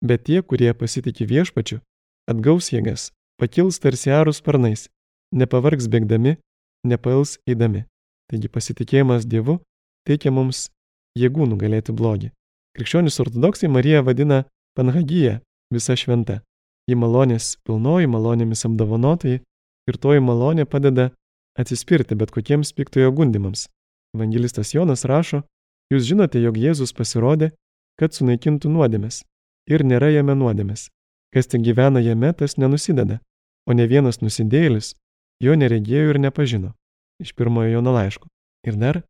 [0.05, 1.81] bet tie, kurie pasitikė viešpačiu,
[2.31, 3.09] atgaus jėgas,
[3.41, 4.87] pakils tarsi arus sparnais,
[5.35, 6.37] nepavargs bėgdami,
[6.87, 7.83] nepails eidami.
[8.31, 9.59] Taigi pasitikėjimas Dievu
[10.07, 10.69] teikia mums
[11.19, 12.31] jėgų nugalėti blogį.
[12.75, 14.43] Krikščionys ortodoksai Mariją vadina
[14.75, 15.39] Panhagyje,
[15.71, 16.41] visa šventa.
[16.89, 19.39] Ji malonės pilnoji, malonėmis apdovanotai
[19.89, 21.09] ir toji malonė padeda
[21.59, 23.67] atsispirti bet kokiems piktojo gundimams.
[24.15, 25.43] Evangelistas Jonas rašo,
[25.91, 27.51] jūs žinote, jog Jėzus pasirodė,
[27.99, 29.23] kad sunaikintų nuodėmės.
[29.71, 30.89] Ir nėra jame nuodėmės.
[31.33, 33.19] Kas tik gyvena jame, tas nenusideda.
[33.67, 34.93] O ne vienas nusidėjėlis
[35.43, 36.73] jo neregėjo ir nepažino.
[37.19, 38.27] Iš pirmojo Jono laiško.
[38.67, 39.01] Ir dar,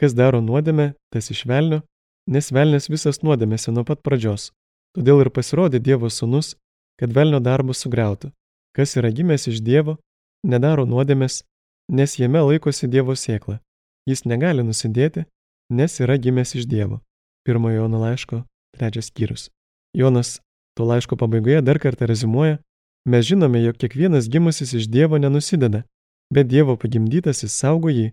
[0.00, 1.82] kas daro nuodėmę, tas išvelnio,
[2.28, 4.50] nes velnės visas nuodėmėse nuo pat pradžios.
[4.94, 6.54] Todėl ir pasirodė Dievo sūnus,
[7.00, 8.30] kad velnio darbus sugriautų.
[8.74, 9.98] Kas yra gimęs iš Dievo,
[10.46, 11.42] nedaro nuodėmės,
[11.90, 13.58] nes jame laikosi Dievo sėkla.
[14.08, 15.24] Jis negali nusidėti,
[15.70, 17.00] nes yra gimęs iš Dievo.
[17.44, 18.42] Pirmojo Jono laiško,
[18.76, 19.48] trečias skyrius.
[19.96, 20.40] Jonas
[20.76, 22.58] to laiško pabaigoje dar kartą rezimuoja,
[23.08, 25.84] mes žinome, jog kiekvienas gimusis iš Dievo nenusideda,
[26.34, 28.10] bet Dievo pagimdytasis saugo jį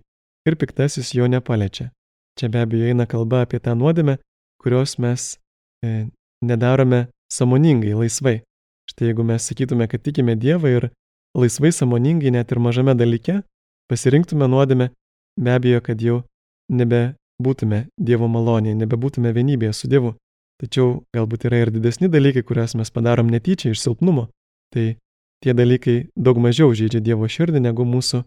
[0.47, 1.91] ir piktasis jo nepaliečia.
[2.39, 4.17] Čia be abejo eina kalba apie tą nuodėmę,
[4.62, 5.38] kurios mes
[5.84, 6.07] e,
[6.45, 8.41] nedarome samoningai, laisvai.
[8.89, 10.89] Štai jeigu mes sakytume, kad tikime Dievą ir
[11.38, 13.41] laisvai samoningai net ir mažame dalyke,
[13.91, 14.89] pasirinktume nuodėmę,
[15.36, 16.21] be abejo, kad jau
[16.71, 20.15] nebebūtume Dievo malonėje, nebebūtume vienybėje su Dievu.
[20.62, 24.27] Tačiau galbūt yra ir didesni dalykai, kuriuos mes padarom netyčia iš silpnumo.
[24.71, 24.86] Tai
[25.41, 28.21] tie dalykai daug mažiau žaidžia Dievo širdį negu mūsų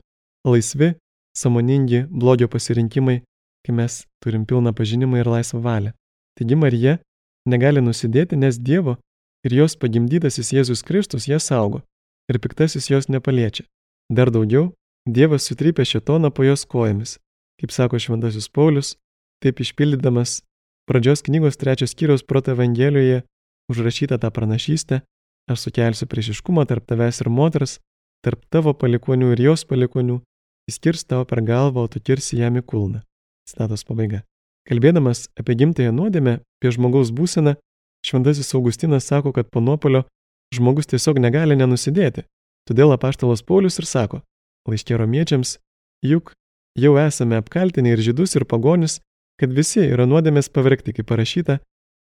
[0.50, 0.94] laisvi,
[1.38, 3.22] samoningi blogio pasirinkimai,
[3.64, 5.94] kai mes turim pilną pažinimą ir laisvą valią.
[6.34, 6.98] Taigi Marija
[7.46, 8.98] negali nusidėti, nes Dievo
[9.46, 11.84] ir jos pagimdytasis Jėzus Kristus ją saugo
[12.28, 13.64] ir piktasis jos nepaliečia.
[14.10, 14.72] Dar daugiau,
[15.04, 17.18] Dievas sutrypė šetoną po jos kojomis,
[17.60, 18.94] kaip sako šventasis Paulius,
[19.44, 20.40] taip išpildydamas
[20.88, 23.22] pradžios knygos trečios skyriaus proto Evangelijoje
[23.68, 25.02] užrašyta tą pranašystę,
[25.50, 27.78] aš sukelsiu priešiškumą tarp tavęs ir moters,
[28.24, 30.22] tarp tavo palikonių ir jos palikonių,
[30.68, 33.04] jis kirs tavo per galvą, o tu kirsi jam į kulną.
[33.44, 34.24] Citatos pabaiga.
[34.64, 37.58] Kalbėdamas apie gimtąją nuodėmę, apie žmogaus būseną,
[38.04, 40.04] Šventasis Augustinas sako, kad po nuopolio
[40.52, 42.26] žmogus tiesiog negali nenusidėti.
[42.68, 44.20] Todėl apaštalas Paulius ir sako,
[44.70, 45.58] laiškė romiečiams,
[46.04, 46.32] juk
[46.78, 49.00] jau esame apkaltinę ir žydus, ir pagonis,
[49.40, 51.58] kad visi yra nuodėmės pavergti, kaip parašyta,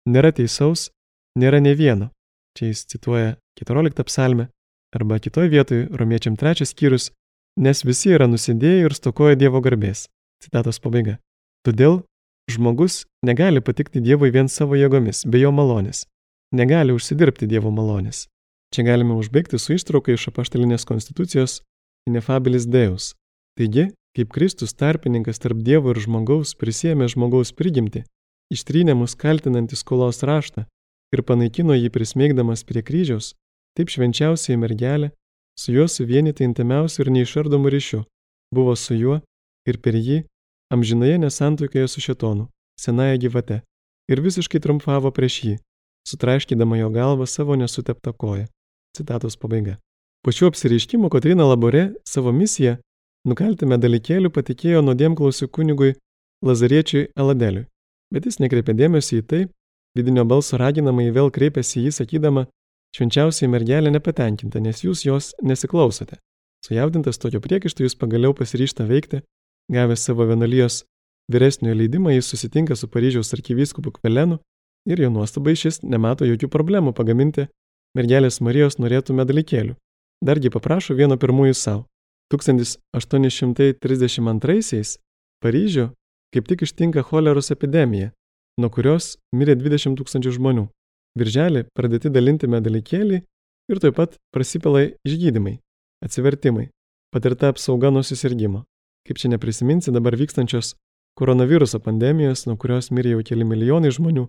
[0.10, 0.91] nėra teisaus,
[1.39, 2.10] nėra ne vieno.
[2.58, 4.49] Čia jis cituoja 14 psalmę,
[4.93, 7.12] arba kitoje vietoje romiečiam trečias skyrius,
[7.58, 10.08] nes visi yra nusidėję ir stokoja Dievo garbės.
[10.43, 11.17] Citatos pabaiga.
[11.65, 12.04] Todėl
[12.52, 16.04] Žmogus negali patikti Dievui vien savo jėgomis, be jo malonės.
[16.52, 18.28] Negali užsidirbti Dievo malonės.
[18.76, 21.62] Čia galime užbaigti su ištrauka iš apaštalinės konstitucijos
[22.09, 23.13] Inefabilis Deus.
[23.57, 28.03] Taigi, kaip Kristus tarpininkas tarp Dievo ir žmogaus prisėmė žmogaus prigimti,
[28.53, 30.65] ištrynė mus kaltinantį skolos raštą
[31.13, 33.33] ir panaikino jį prismeigdamas prie kryžiaus,
[33.77, 35.11] taip švenčiausiai mergelė,
[35.57, 38.03] su juo suvienyti intimiausiu ir neišardomu ryšiu,
[38.53, 39.19] buvo su juo
[39.69, 40.23] ir per jį
[40.73, 43.61] amžinoje nesantoikoje su šetonu, senaja gyvate,
[44.09, 45.55] ir visiškai triumfavo prieš jį,
[46.09, 48.49] sutraiškydama jo galvą savo nesuteptą koją.
[48.97, 49.77] Citatos pabaiga.
[50.23, 52.77] Po šių apsireiškimų Kotrina Labore savo misiją
[53.27, 55.97] nukalti medalykėlių patikėjo nuodėmklausiu kunigui
[56.43, 57.65] Lazariečiui Eladeliui,
[58.12, 59.41] bet jis nekreipė dėmesio į tai,
[59.97, 62.45] vidinio balso raginamai vėl kreipėsi į jį sakydama,
[62.95, 66.19] švenčiausiai mergelė nepatenkinta, nes jūs jos nesiklausote.
[66.63, 69.23] Sujaudintas tokio priekaišto jūs pagaliau pasiryšta veikti
[69.71, 70.83] Gavęs savo vienuolijos
[71.31, 74.39] vyresniojo leidimą, jis susitinka su Paryžiaus arkivyskupu Kvelenu
[74.88, 77.47] ir jo nuostabai šis nemato jokių problemų pagaminti
[77.95, 79.75] mergelės Marijos norėtų medalikėlių.
[80.23, 81.83] Dargi paprašo vieno pirmųjų savo.
[82.33, 84.97] 1832-aisiais
[85.43, 85.91] Paryžių
[86.33, 88.09] kaip tik ištinka choleros epidemija,
[88.57, 90.65] nuo kurios mirė 20 tūkstančių žmonių.
[91.19, 93.19] Virželį pradėti dalinti medalikėlį
[93.69, 95.59] ir taip pat prasipela išgydymai,
[96.05, 96.71] atsivertimai,
[97.13, 98.63] patirta apsauga nuo susirgymo.
[99.05, 100.73] Kaip čia neprisiminsi dabar vykstančios
[101.19, 104.25] koronaviruso pandemijos, nuo kurios mirė jau keli milijonai žmonių,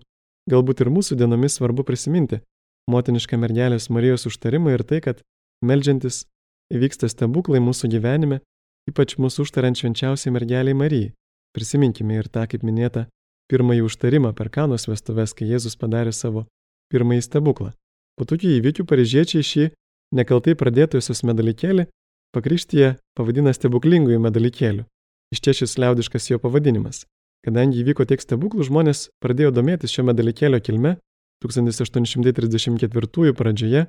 [0.51, 2.43] galbūt ir mūsų dienomis svarbu prisiminti
[2.91, 5.23] motinišką mergelės Marijos užtarimą ir tai, kad
[5.63, 6.25] melžiantis
[6.73, 8.41] įvyksta stebuklai mūsų gyvenime,
[8.89, 11.13] ypač mūsų užtariant švenčiausiai mergeliai Marijai.
[11.55, 13.07] Prisiminkime ir tą, kaip minėta,
[13.51, 16.45] pirmąjį užtarimą per kanos vestuves, kai Jėzus padarė savo
[16.91, 17.71] pirmąjį stebuklą.
[18.19, 19.69] Po tokių įvykių paryžiečiai šį
[20.15, 21.87] nekaltai pradėtusios medalikėlį
[22.35, 24.83] Pakrikštyje pavadina stebuklingųjų medalikėlių.
[25.31, 27.05] Iš čia šis liaudiškas jo pavadinimas.
[27.47, 30.97] Kadangi įvyko tiek stebuklų, žmonės pradėjo domėtis šio medalikėlio kilme.
[31.45, 33.85] 1834 pradžioje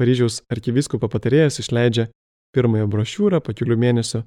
[0.00, 2.08] Paryžiaus arkivyskupo patarėjas išleidžia
[2.56, 4.22] pirmąją brošiūrą, po kelių mėnesių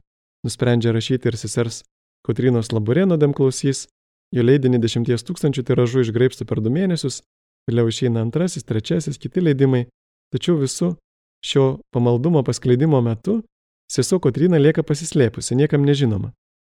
[0.45, 1.81] nusprendžia rašyti ir sesers
[2.23, 3.87] Kotrinos Laburėno demklausys,
[4.31, 7.23] jo leidinį 10 tūkstančių tiražų išgraipsta per du mėnesius,
[7.67, 9.87] vėliau išeina antrasis, trečiasis, kiti leidimai,
[10.31, 10.93] tačiau visų
[11.43, 13.41] šio pamaldumo paskleidimo metu
[13.91, 16.31] Sesuo Kotrina lieka pasislėpusi, niekam nežinoma.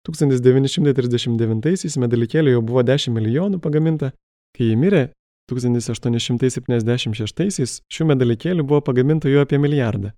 [0.09, 4.13] 1939-aisiais medalikėlė jau buvo 10 milijonų pagaminta,
[4.57, 5.03] kai ji mirė
[5.51, 10.11] 1876-aisiais šių medalikėlių buvo pagaminta jau apie milijardą.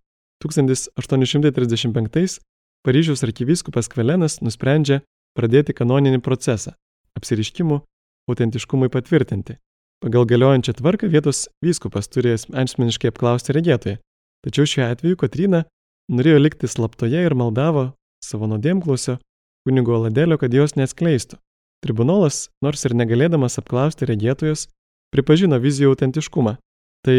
[0.44, 2.40] 1835-ais
[2.82, 5.00] Paryžiaus arkivyskupas Kvelenas nusprendžia
[5.38, 6.72] pradėti kanoninį procesą-
[7.18, 7.80] apsiriškimų
[8.28, 9.56] autentiškumui patvirtinti.
[10.02, 13.96] Pagal galiojančią tvarką vietos vyskupas turi asmeniškai apklausti regėtoją.
[14.42, 15.64] Tačiau šiuo atveju Kotryna
[16.10, 19.20] norėjo likti slaptoje ir maldavo savo nuodėmklausio
[19.62, 21.38] kunigo Ladelio, kad jos neatskleistų.
[21.82, 24.68] Tribunolas, nors ir negalėdamas apklausti regėtojus,
[25.14, 26.56] pripažino vizijų autentiškumą.
[27.06, 27.18] Tai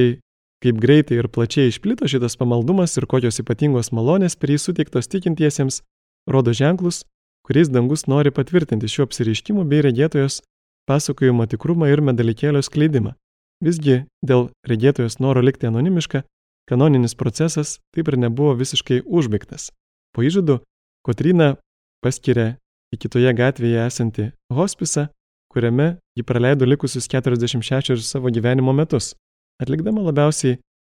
[0.64, 5.82] kaip greitai ir plačiai išplito šitas pamaldumas ir kokios ypatingos malonės per jį suteiktos tikintiesiems,
[6.30, 7.04] rodo ženklus,
[7.44, 10.40] kuriais dangus nori patvirtinti šių apsireiškimų bei regėtojos
[10.88, 13.16] pasakojimo tikrumą ir medalikėlio skleidimą.
[13.64, 16.24] Visgi dėl regėtojos noro likti anonimiška,
[16.68, 19.72] kanoninis procesas taip ir nebuvo visiškai užbaigtas.
[20.16, 20.62] Po įžadų
[21.04, 21.58] Kotrina
[22.04, 22.56] paskiria
[22.94, 25.10] į kitoje gatvėje esantį hospisą,
[25.54, 25.88] kuriame
[26.18, 29.14] ji praleido likusius 46 savo gyvenimo metus,
[29.62, 30.58] atlikdama labiausiai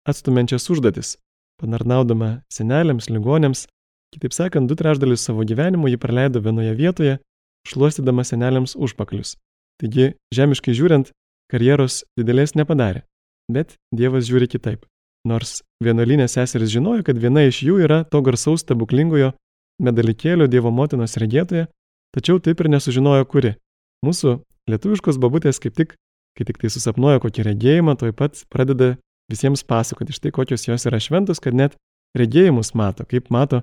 [0.08, 1.16] atstumiančias užduotis,
[1.60, 3.66] panarnaudama senelėms, ligonėms,
[4.14, 7.18] kitaip sakant, du trešdalius savo gyvenimo ji praleido vienoje vietoje,
[7.68, 9.36] šluostydama senelėms užpakalius.
[9.80, 11.10] Taigi, žemiškai žiūrint,
[11.50, 13.04] karjeros didelės nepadarė,
[13.50, 14.84] bet Dievas žiūri kitaip.
[15.24, 19.32] Nors vienuolinės seserys žinojo, kad viena iš jų yra to garsaus stebuklingojo
[19.82, 21.66] medalikėlio Dievo motinos regėtoja,
[22.14, 23.54] tačiau taip ir nesužinojo kuri.
[24.04, 24.38] Mūsų
[24.70, 25.94] lietuviškos babutės kaip tik,
[26.36, 28.94] kai tik tai susapnuoja kokį regėjimą, toj pat pradeda
[29.32, 31.78] visiems pasakoti štai kokios jos yra šventos, kad net
[32.18, 33.62] regėjimus mato, kaip mato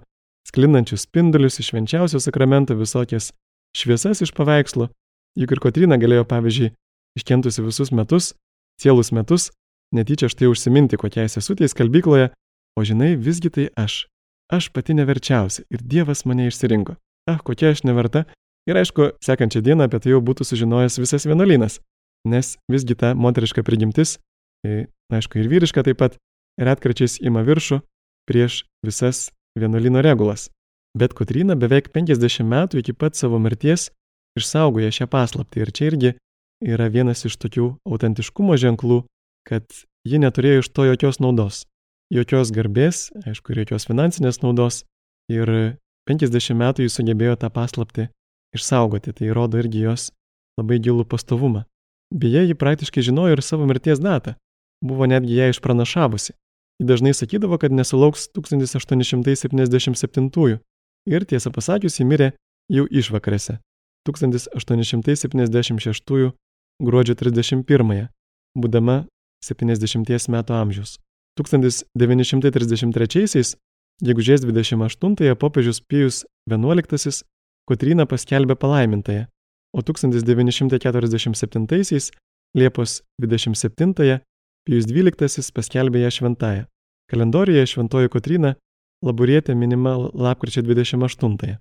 [0.50, 3.32] sklindančius spindulius iš švenčiausio sakramento visokias
[3.78, 4.90] šviesas iš paveikslo.
[5.40, 6.72] Juk ir Kotrina galėjo, pavyzdžiui,
[7.20, 8.34] iškentusi visus metus,
[8.82, 9.52] cielus metus,
[9.96, 12.32] netyčia štai užsiminti kokiai sesutė skalbykloje,
[12.76, 14.08] o žinai, visgi tai aš.
[14.52, 16.98] Aš pati neverčiausia ir Dievas mane išsirinko.
[17.30, 18.26] Ah, kokia aš neverta.
[18.70, 21.80] Ir aišku, sekančią dieną apie tai jau būtų sužinojęs visas vienuolynas.
[22.30, 24.20] Nes visgi ta moteriška prigimtis,
[25.10, 26.18] aišku, ir vyriška taip pat,
[26.62, 27.82] retkarčiais ima viršų
[28.30, 30.50] prieš visas vienuolino regulas.
[30.94, 33.90] Bet Kotryna beveik 50 metų iki pat savo mirties
[34.38, 36.14] išsaugoja šią paslaptį ir čia irgi
[36.62, 39.02] yra vienas iš tokių autentiškumo ženklų,
[39.48, 39.66] kad
[40.06, 41.66] ji neturėjo iš to jokios naudos.
[42.12, 44.84] Jokios garbės, aišku, ir jokios finansinės naudos.
[45.32, 48.10] Ir 50 metų jis sugebėjo tą paslaptį
[48.56, 50.12] išsaugoti, tai rodo irgi jos
[50.60, 51.62] labai gilų pastovumą.
[52.12, 54.32] Beje, ji praktiškai žinojo ir savo mirties datą.
[54.84, 56.32] Buvo netgi ją išpranašavusi.
[56.82, 60.60] Ji dažnai sakydavo, kad nesulauks 1877
[61.06, 62.32] ir tiesą pasakius, ji mirė
[62.70, 63.60] jau išvakarėse
[64.10, 66.32] 1876
[66.82, 68.08] gruodžio 31,
[68.58, 69.06] būdama
[69.46, 70.98] 70 metų amžiaus.
[71.40, 73.56] 1933
[74.02, 77.24] gegužės 28 popiežius Pijus XI
[77.70, 79.26] Kotryną paskelbė palaimintąją,
[79.76, 81.68] o 1947
[82.56, 83.94] Liepos 27
[84.68, 86.64] Pijus XII paskelbė ją šventąją.
[87.10, 88.56] Kalendorijoje šventoji Kotryna
[89.06, 91.38] laburietė minima lapkričio 28.
[91.38, 91.56] -ąją.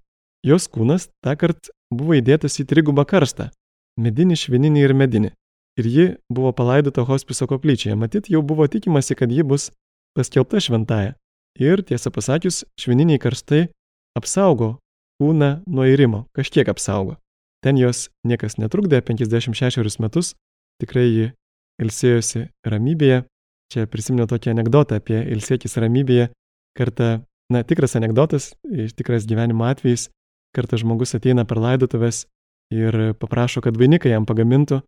[0.44, 3.50] Jos kūnas tą kartą buvo įdėtas į trigubą karstą-
[4.04, 5.30] medinį, švininį ir medinį.
[5.78, 7.96] Ir ji buvo palaidota hospiso koplyčioje.
[7.96, 9.70] Matyt, jau buvo tikimasi, kad ji bus
[10.16, 11.14] paskelbta šventąją.
[11.58, 13.68] Ir tiesą pasakius, švininiai karstai
[14.16, 14.78] apsaugo
[15.20, 17.18] kūną nuo įrimo, kažkiek apsaugo.
[17.61, 20.35] Ten jos niekas netrukdė 56 metus,
[20.80, 21.33] tikrai ji
[21.80, 23.26] ilsėjosi ramybėje.
[23.70, 26.30] Čia prisimenu tokį anegdotą apie ilsėkis ramybėje.
[26.74, 28.54] Kartą Na, tikras anegdotas,
[28.94, 30.06] tikras gyvenimo atvejis,
[30.54, 32.28] kartais žmogus ateina per laidotuvės
[32.70, 34.78] ir paprašo, kad vainiką jam pagamintų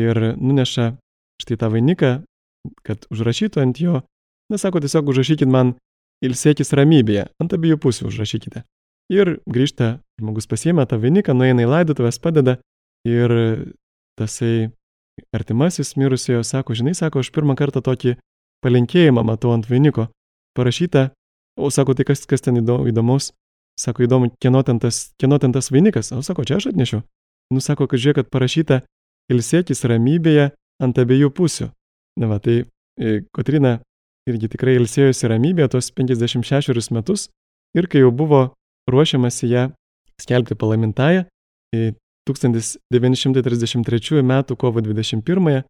[0.00, 0.94] ir nuneša
[1.44, 2.12] štai tą vainiką,
[2.88, 4.00] kad užrašytų ant jo.
[4.48, 5.74] Na, sako, tiesiog užrašykit man
[6.24, 8.64] ilsėkis ramybėje, ant abiejų pusių užrašykite.
[9.12, 12.56] Ir grįžta, žmogus pasiema tą vainiką, nueina į laidotuvės, padeda
[13.06, 13.32] ir
[14.18, 14.72] tasai
[15.36, 18.16] artimasis mirusiojo sako, žinai, sako, aš pirmą kartą tokį
[18.66, 20.08] palinkėjimą matau ant vainiko.
[20.56, 21.10] Parašyta
[21.56, 23.32] O sako, tai kas, kas ten įdomus?
[23.80, 26.12] Sako, įdomu, kieno ten, tas, kieno ten tas vainikas?
[26.12, 27.00] O sako, čia aš atnešiu.
[27.52, 28.80] Nu, sako, kad žiūrėk, kad parašyta
[29.32, 30.50] ilsėkis ramybėje
[30.84, 31.70] ant abiejų pusių.
[32.20, 33.78] Na, va, tai e, Kotrina
[34.28, 37.28] irgi tikrai ilsėjosi ramybėje tos 56 metus
[37.76, 38.42] ir kai jau buvo
[38.90, 39.70] ruošiamasi ją
[40.22, 41.24] skelbti palaimintąją,
[42.28, 44.32] 1933 m.
[44.56, 45.62] kovo 21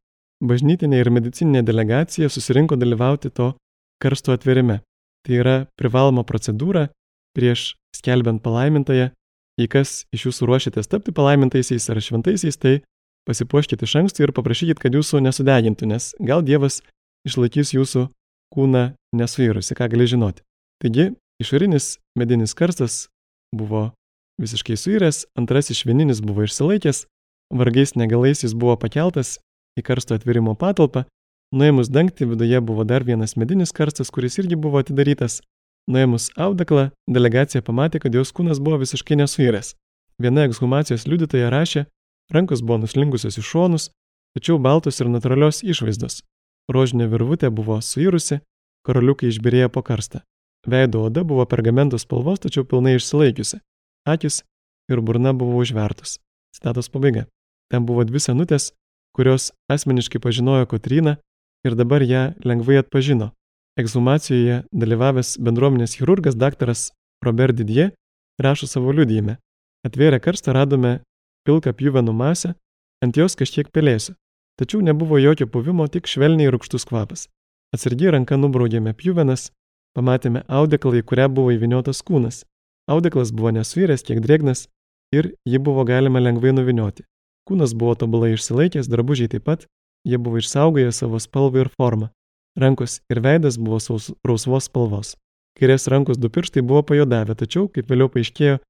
[0.44, 3.54] bažnytinė ir medicininė delegacija susirinko dalyvauti to
[4.02, 4.80] karsto atverime.
[5.24, 6.88] Tai yra privaloma procedūra
[7.36, 9.10] prieš skelbiant palaimintąją.
[9.56, 12.84] Jei kas iš jūsų ruošiatės tapti palaimintaisiais ar šventaisiais, tai
[13.26, 16.82] pasipuoškite iš anksto ir paprašykit, kad jūsų nesudegintų, nes gal Dievas
[17.26, 18.04] išlaikys jūsų
[18.52, 18.84] kūną
[19.16, 20.44] nesuirusi, ką gali žinoti.
[20.84, 21.08] Taigi,
[21.40, 23.06] išorinis medinis karstas
[23.54, 23.90] buvo
[24.42, 27.06] visiškai suiręs, antrasis švininis buvo išsilaikęs,
[27.54, 29.38] vargais negalais jis buvo pakeltas
[29.78, 31.06] į karsto atvirimo patalpą
[31.54, 35.40] Nuėmus dangtį viduje buvo dar vienas medinis karstas, kuris irgi buvo atidarytas.
[35.86, 39.76] Nuėmus audeklą, delegacija pamatė, kad jos kūnas buvo visiškai nesuiręs.
[40.18, 41.84] Viena ekshumacijos liudytoja rašė,
[42.34, 43.90] rankos buvo nuslingusios į šonus,
[44.34, 46.24] tačiau baltos ir natūralios išvaizdos.
[46.66, 48.40] Rožinė virvutė buvo suirusi,
[48.82, 50.24] karoliukai išbirėjo po karstą.
[50.66, 53.60] Veido oda buvo pergamentos spalvos, tačiau pilnai išsilaikiusi.
[54.06, 54.42] Akis
[54.90, 56.18] ir burna buvo užvertus.
[56.54, 57.26] Citatos pabaiga.
[57.70, 58.72] Ten buvo dvi senutės,
[59.14, 61.16] kurios asmeniškai pažinojo Kotryną
[61.66, 63.32] ir dabar ją lengvai atpažino.
[63.76, 66.90] Ekshumacijoje dalyvavęs bendruomenės chirurgas daktaras
[67.24, 67.92] Robert Didier
[68.40, 69.36] rašo savo liudyjime.
[69.86, 71.00] Atvėrę karstą radome
[71.46, 72.54] pilką pjuvenų masę,
[73.04, 74.16] ant jos kažkiek pelėsių.
[74.56, 77.26] Tačiau nebuvo jokio puvimo, tik švelniai rūkštus kvapas.
[77.76, 79.50] Atsargiai ranka nubraudėme pjuvenas,
[79.96, 82.44] pamatėme audeklą, į kurią buvo įviniotas kūnas.
[82.86, 84.66] Audeklas buvo nesuiręs, kiek drėgnas
[85.16, 87.06] ir jį buvo galima lengvai nuvinioti.
[87.48, 89.66] Kūnas buvo tobulai išsilaikęs, drabužiai taip pat,
[90.06, 92.08] Jie buvo išsaugoję savo spalvą ir formą.
[92.62, 93.78] Rankos ir veidas buvo
[94.28, 95.16] rausvos spalvos.
[95.58, 98.60] Kairės rankos du pirštai buvo pajodavę, tačiau, kaip vėliau paaiškėjo,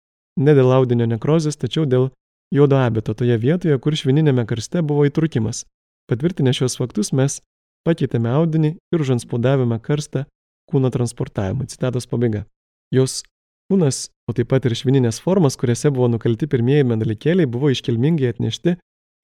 [0.40, 2.08] ne dėl audinio nekrozės, tačiau dėl
[2.54, 5.66] juodo abeto toje vietoje, kur švininėme karste buvo įtrukimas.
[6.08, 7.42] Patvirtinę šios faktus mes
[7.84, 10.24] pakeitėme audinį ir užanspaudavome karstą
[10.70, 11.68] kūno transportavimui.
[11.70, 12.44] Citatos pabaiga.
[12.94, 13.22] Jos
[13.70, 18.76] kūnas, o taip pat ir švininės formos, kuriuose buvo nukalti pirmieji medalikėliai, buvo iškilmingai atnešti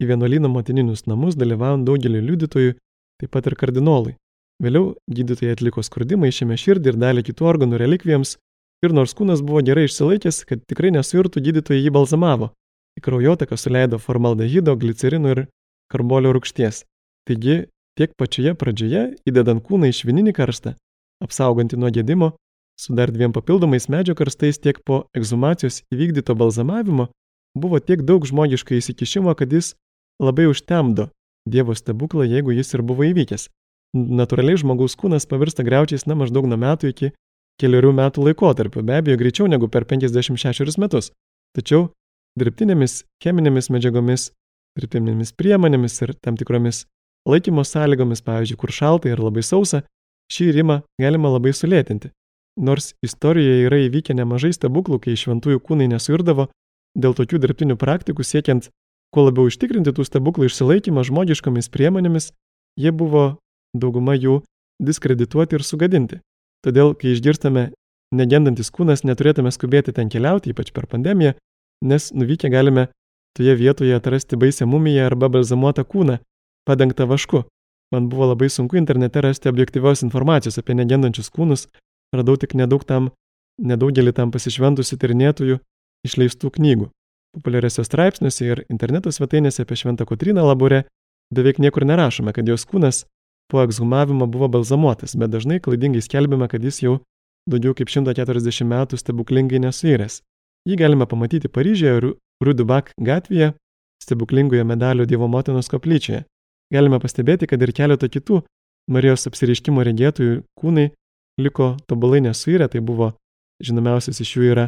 [0.03, 2.75] į vienuolyno motininius namus dalyvaujant daugeliu liudytojų,
[3.23, 4.17] taip pat ir kardinolui.
[4.63, 8.37] Vėliau gydytojai atliko skurdimą, išėmė širdį ir dalį kitų organų relikvijams
[8.83, 12.53] ir nors kūnas buvo gerai išsilaikęs, kad tikrai nesuirtų, gydytojai jį balzamavo.
[12.99, 15.45] Į kraujotaką suleido formaldehido, glicerino ir
[15.91, 16.83] karbolio rūgšties.
[17.29, 17.63] Taigi
[17.99, 20.75] tiek pačioje pradžioje, įdedant kūną į švininį karstą,
[21.23, 22.33] apsaugantį nuo gedimo,
[22.79, 27.09] su dar dviem papildomais medžio karstais tiek po egzumacijos įvykdyto balzamavimo,
[27.59, 29.75] buvo tiek daug žmogiško įsikišimo, kad jis
[30.23, 31.11] labai užtemdo
[31.43, 33.49] Dievo stebuklą, jeigu jis ir buvo įvykęs.
[33.99, 37.11] Natūraliai žmogaus kūnas pavirsta greučiais na maždaug nuo metų iki
[37.61, 41.11] keliarių metų laikotarpio, be abejo greičiau negu per 56 metus.
[41.59, 41.91] Tačiau
[42.39, 44.31] dirbtinėmis cheminėmis medžiagomis,
[44.79, 46.87] dirbtinėmis priemonėmis ir tam tikromis
[47.29, 49.83] laikymo sąlygomis, pavyzdžiui, kur šalta ir labai sausa,
[50.33, 52.13] šį rimą galima labai sulėtinti.
[52.61, 56.49] Nors istorijoje yra įvykę nemažai stebuklų, kai šventųjų kūnai nesuirdavo,
[56.97, 58.69] dėl tokių dirbtinių praktikų siekiant
[59.13, 62.33] kuo labiau užtikrinti tų stebuklų išsilaikymą žmogiškomis priemonėmis,
[62.81, 63.39] jie buvo
[63.77, 64.41] dauguma jų
[64.83, 66.21] diskredituoti ir sugadinti.
[66.65, 67.71] Todėl, kai išgirstame
[68.15, 71.35] negendantis kūnas, neturėtume skubėti ten keliauti, ypač per pandemiją,
[71.85, 72.89] nes nuvykę galime
[73.37, 76.19] toje vietoje atrasti baisę mumiją arba balzamuotą kūną,
[76.69, 77.45] padengtą vašku.
[77.93, 81.67] Man buvo labai sunku internete rasti objektyvios informacijos apie negendančius kūnus,
[82.17, 83.11] radau tik nedaug tam,
[83.61, 85.59] nedaugelį tam pasišventusių tyrinėtojų
[86.09, 86.89] išleistų knygų.
[87.37, 90.83] Populiariuose straipsniuose ir interneto svetainėse apie Šventą Kotryną Laborę
[91.33, 93.05] beveik niekur nerašome, kad jos kūnas
[93.53, 96.99] po ekshumavimo buvo balzamuotas, bet dažnai klaidingai skelbiama, kad jis jau
[97.49, 100.21] daugiau kaip 140 metų stebuklingai nesuiręs.
[100.69, 103.53] Jį galime pamatyti Paryžioje, Rudubak gatvėje,
[104.03, 106.25] stebuklingoje medalio Dievo motinos koplyčioje.
[106.73, 108.43] Galime pastebėti, kad ir keletą kitų
[108.91, 110.89] Marijos apsireiškimo regėtojų kūnai
[111.41, 113.13] liko tobulai nesuirę, tai buvo
[113.63, 114.65] žinomiausias iš jų yra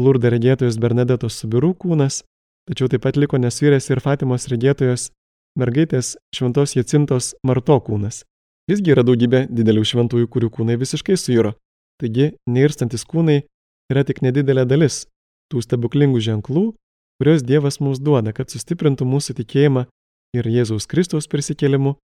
[0.00, 2.22] Lurda regėtojos Bernadetos Subirų kūnas,
[2.68, 5.10] tačiau taip pat liko nesuiręs ir Fatimos regėtojos
[5.60, 8.24] mergaitės šventos Jacintos Marto kūnas.
[8.70, 11.56] Visgi yra daugybė didelių šventųjų, kurių kūnai visiškai suiro.
[12.00, 13.42] Taigi, neirstantis kūnai
[13.92, 15.04] yra tik nedidelė dalis
[15.52, 16.70] tų stebuklingų ženklų,
[17.20, 19.84] kuriuos Dievas mums duoda, kad sustiprintų mūsų tikėjimą
[20.36, 21.96] ir Jėzaus Kristaus prisikėlimu,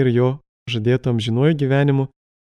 [0.00, 0.30] ir jo
[0.70, 2.08] žadėto amžinuoju gyvenimu,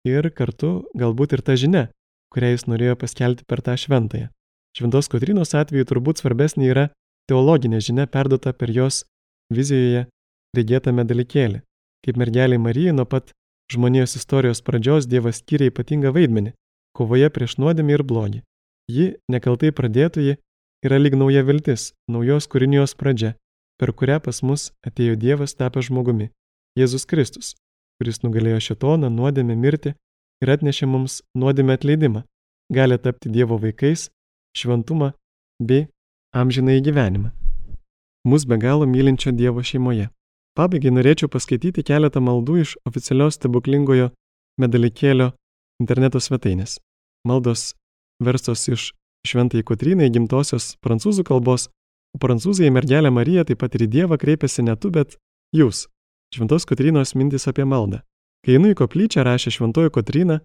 [0.09, 1.85] ir kartu galbūt ir ta žinia,
[2.33, 4.31] kurią jis norėjo paskelbti per tą šventąją.
[4.77, 6.89] Šventos Kotrinos atveju turbūt svarbesnė yra
[7.31, 9.05] teologinė žinia perduota per jos
[9.53, 10.07] vizijoje
[10.57, 11.63] regėtame dalykėlį.
[12.05, 13.33] Kaip mergeliai Marijai nuo pat
[13.73, 16.53] žmonijos istorijos pradžios Dievas skiria ypatingą vaidmenį
[16.97, 18.43] kovoje prieš nuodėmį ir blogį.
[18.93, 20.37] Ji, nekaltai pradėtoji,
[20.87, 23.35] yra lyg nauja viltis, naujos kūrinijos pradžia,
[23.81, 26.31] per kurią pas mus atėjo Dievas tapęs žmogumi-
[26.79, 27.55] Jėzus Kristus,
[27.99, 29.95] kuris nugalėjo šetoną, nuodėmę mirti
[30.43, 32.23] ir atnešė mums nuodėmę atleidimą,
[32.73, 34.11] gali tapti Dievo vaikais
[34.57, 35.13] šventumą
[35.61, 35.87] bei
[36.35, 37.31] amžinai gyvenimą.
[38.27, 40.11] Mus be galo mylinčio Dievo šeimoje.
[40.57, 44.11] Pabaigai norėčiau paskaityti keletą maldų iš oficialios stebuklingojo
[44.61, 45.33] medalikėlio
[45.81, 46.79] interneto svetainės.
[47.29, 47.75] Maldos
[48.25, 48.93] verstos iš
[49.29, 51.69] šventai Kotrynai gimtosios prancūzų kalbos,
[52.23, 55.19] prancūzai mergelę Mariją taip pat ir į Dievą kreipiasi ne tu, bet
[55.55, 55.87] jūs.
[56.35, 58.03] Šventos Kotrynos mintis apie maldą.
[58.45, 60.41] Kai einu į koplyčią, rašė šventoji Kotryna,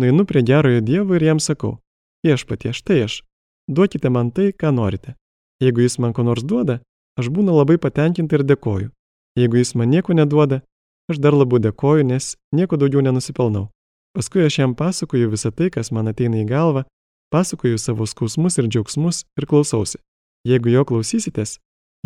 [0.00, 1.78] nueinu prie gerojo Dievo ir jam sakau,
[2.24, 3.20] viešpatie, štai aš,
[3.68, 5.14] duokite man tai, ką norite.
[5.62, 6.80] Jeigu jis man ko nors duoda,
[7.16, 8.90] aš būnu labai patenkinta ir dėkoju.
[9.36, 10.62] Jeigu jis man nieko neduoda,
[11.10, 13.68] aš dar labiau dėkoju, nes nieko daugiau nenusipelnau.
[14.16, 16.86] Paskui aš jam pasakoju visą tai, kas man ateina į galvą,
[17.32, 20.00] pasakoju savo skausmus ir džiaugsmus ir klausausi.
[20.46, 21.56] Jeigu jo klausysitės,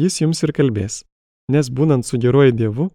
[0.00, 1.02] jis jums ir kalbės.
[1.52, 2.86] Nes būnant su geruoju Dievu,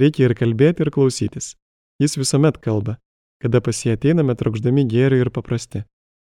[0.00, 1.54] reikia ir kalbėti, ir klausytis.
[2.02, 2.98] Jis visuomet kalba,
[3.40, 5.84] kada pas jį ateiname trokšdami gėrio ir paprasti.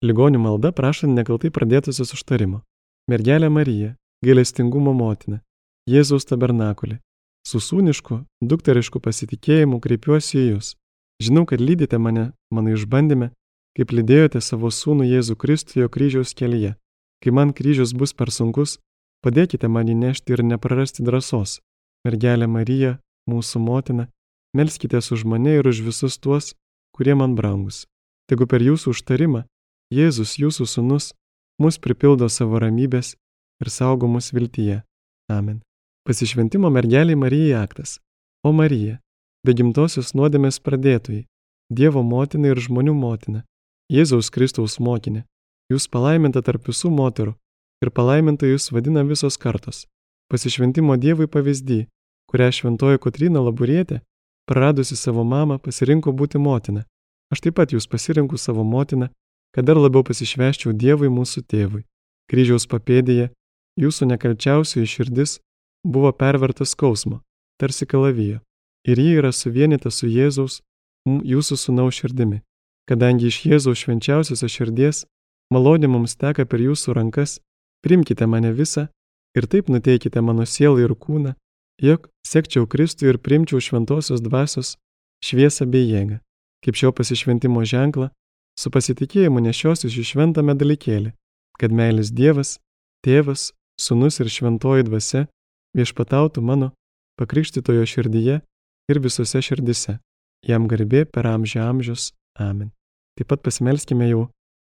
[0.06, 2.62] Ligonių malda prašant nekaltai pradėtusios užtarimo.
[3.12, 5.42] Mergelė Marija, gailestingumo motina,
[5.90, 7.00] Jėzaus tabernakulė,
[7.44, 10.76] su sūnišku, dukterišku pasitikėjimu kreipiuosi į Jūs.
[11.22, 13.32] Žinau, kad lydite mane mano išbandyme,
[13.78, 16.76] kaip lydėjote savo sūnų Jėzų Kristų jo kryžiaus kelyje.
[17.22, 18.80] Kai man kryžius bus per sunkus,
[19.22, 21.60] padėkite man įnešti ir neprarasti drąsos.
[22.06, 22.98] Mergelė Marija,
[23.30, 24.08] mūsų motina,
[24.58, 26.56] melskite už mane ir už visus tuos,
[26.96, 27.86] kurie man brangus.
[28.28, 29.46] Tegu per jūsų užtarimą
[29.92, 31.12] Jėzus, jūsų sunus,
[31.60, 33.18] mus pripildo savo ramybės
[33.62, 34.82] ir saugo mus viltyje.
[35.30, 35.62] Amen.
[36.08, 38.00] Pasišventimo mergeliai Marijai aktas.
[38.44, 39.02] O Marija,
[39.46, 41.28] be gimtosios nuodėmės pradėtojai,
[41.72, 43.44] Dievo motina ir žmonių motina,
[43.92, 45.22] Jėzaus Kristaus mokinė,
[45.72, 47.34] jūs palaiminta tarp visų moterų
[47.82, 49.88] ir palaiminta jūs vadina visos kartos.
[50.32, 51.86] Pasišventimo Dievui pavyzdį,
[52.30, 54.02] kurią šventoji Kotrina Laburietė,
[54.48, 56.86] praradusi savo mamą, pasirinko būti motina.
[57.32, 59.10] Aš taip pat jūs pasirinku savo motiną
[59.56, 61.84] kad dar labiau pasišveščiau Dievui mūsų tėvui.
[62.32, 63.32] Kryžiaus papėdėje
[63.80, 65.40] jūsų nekalčiausioji širdis
[65.84, 67.20] buvo pervertas skausmo,
[67.60, 68.40] tarsi kalavijo,
[68.88, 70.62] ir ji yra suvienita su Jėzaus,
[71.08, 72.42] jūsų sunaus širdimi.
[72.88, 75.04] Kadangi iš Jėzaus švenčiausiosios širdies
[75.54, 77.39] malonė mums teka per jūsų rankas,
[77.84, 78.88] primkite mane visą
[79.38, 81.36] ir taip nuteikite mano sielą ir kūną,
[81.82, 84.76] jog sekčiau Kristų ir primčiau šventosios dvasios
[85.26, 86.20] šviesą bei jėgą.
[86.62, 88.12] Kaip šio pasišventimo ženklą,
[88.60, 91.14] su pasitikėjimu nešiosiu šį šventą medalikėlį,
[91.58, 92.60] kad meilės Dievas,
[93.06, 95.26] Tėvas, Sūnus ir Šventoji Dvasia
[95.78, 96.70] viešpatautų mano
[97.18, 98.41] pakrikštitojo širdyje
[98.91, 99.97] ir visose širdise.
[100.45, 102.12] Jam garbė per amžių amžius.
[102.38, 102.72] Amen.
[103.18, 104.28] Taip pat pasimelskime jau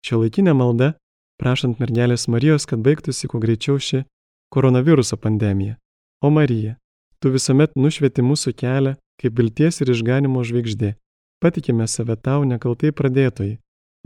[0.06, 0.92] šio laikinę maldą,
[1.40, 4.04] prašant mergelės Marijos, kad baigtųsi kuo greičiau ši
[4.52, 5.76] koronaviruso pandemija.
[6.22, 6.76] O Marija,
[7.20, 10.94] tu visuomet nušvieti mūsų kelią kaip vilties ir išganimo žvaigždė.
[11.40, 13.58] Patikime save tau nekaltai pradėtojai,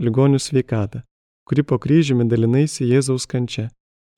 [0.03, 1.03] ligonių sveikatą,
[1.47, 3.69] kuri po kryžiumi dalinaisi Jėzaus kančia,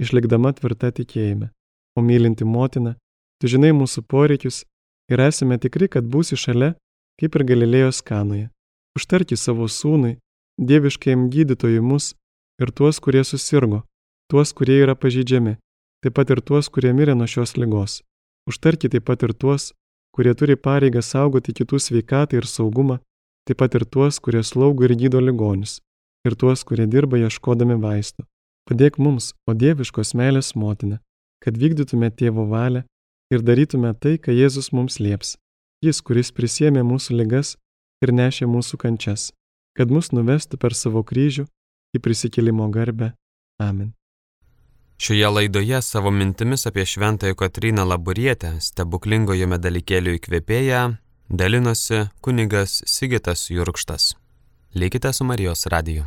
[0.02, 1.50] išlikdama tvirta tikėjime.
[1.98, 2.94] O mylinti motina,
[3.42, 4.64] tu žinai mūsų poreikius
[5.10, 6.76] ir esame tikri, kad būsi šalia,
[7.18, 8.50] kaip ir Galilėjos kanoje.
[8.98, 10.18] Užtarki savo sūnui,
[10.58, 12.14] dieviškajam gydytojui mus
[12.62, 13.84] ir tuos, kurie susirgo,
[14.30, 15.58] tuos, kurie yra pažydžiami,
[16.02, 18.02] taip pat ir tuos, kurie mirė nuo šios lygos.
[18.50, 19.74] Užtarki taip pat ir tuos,
[20.16, 23.00] kurie turi pareigą saugoti kitų sveikatą ir saugumą,
[23.46, 25.80] taip pat ir tuos, kurie slaugo ir gydo ligonius,
[26.26, 28.26] ir tuos, kurie dirba ieškodami vaistų.
[28.68, 31.00] Padėk mums, o dieviškos meilės motina,
[31.44, 32.84] kad vykdytume tėvo valią
[33.32, 35.38] ir darytume tai, ką Jėzus mums lieps.
[35.86, 37.56] Jis, kuris prisėmė mūsų ligas
[38.04, 39.30] ir nešė mūsų kančias,
[39.78, 41.46] kad mus nuvestų per savo kryžių
[41.96, 43.14] į prisikėlimo garbę.
[43.62, 43.94] Amen.
[44.98, 50.82] Šioje laidoje savo mintimis apie Šventąją Kotryną Laburietę, stebuklingojo medalikėlių įkvėpėją,
[51.30, 54.16] dalinosi kunigas Sigitas Jurkštas.
[54.74, 56.06] Likite su Marijos radiju.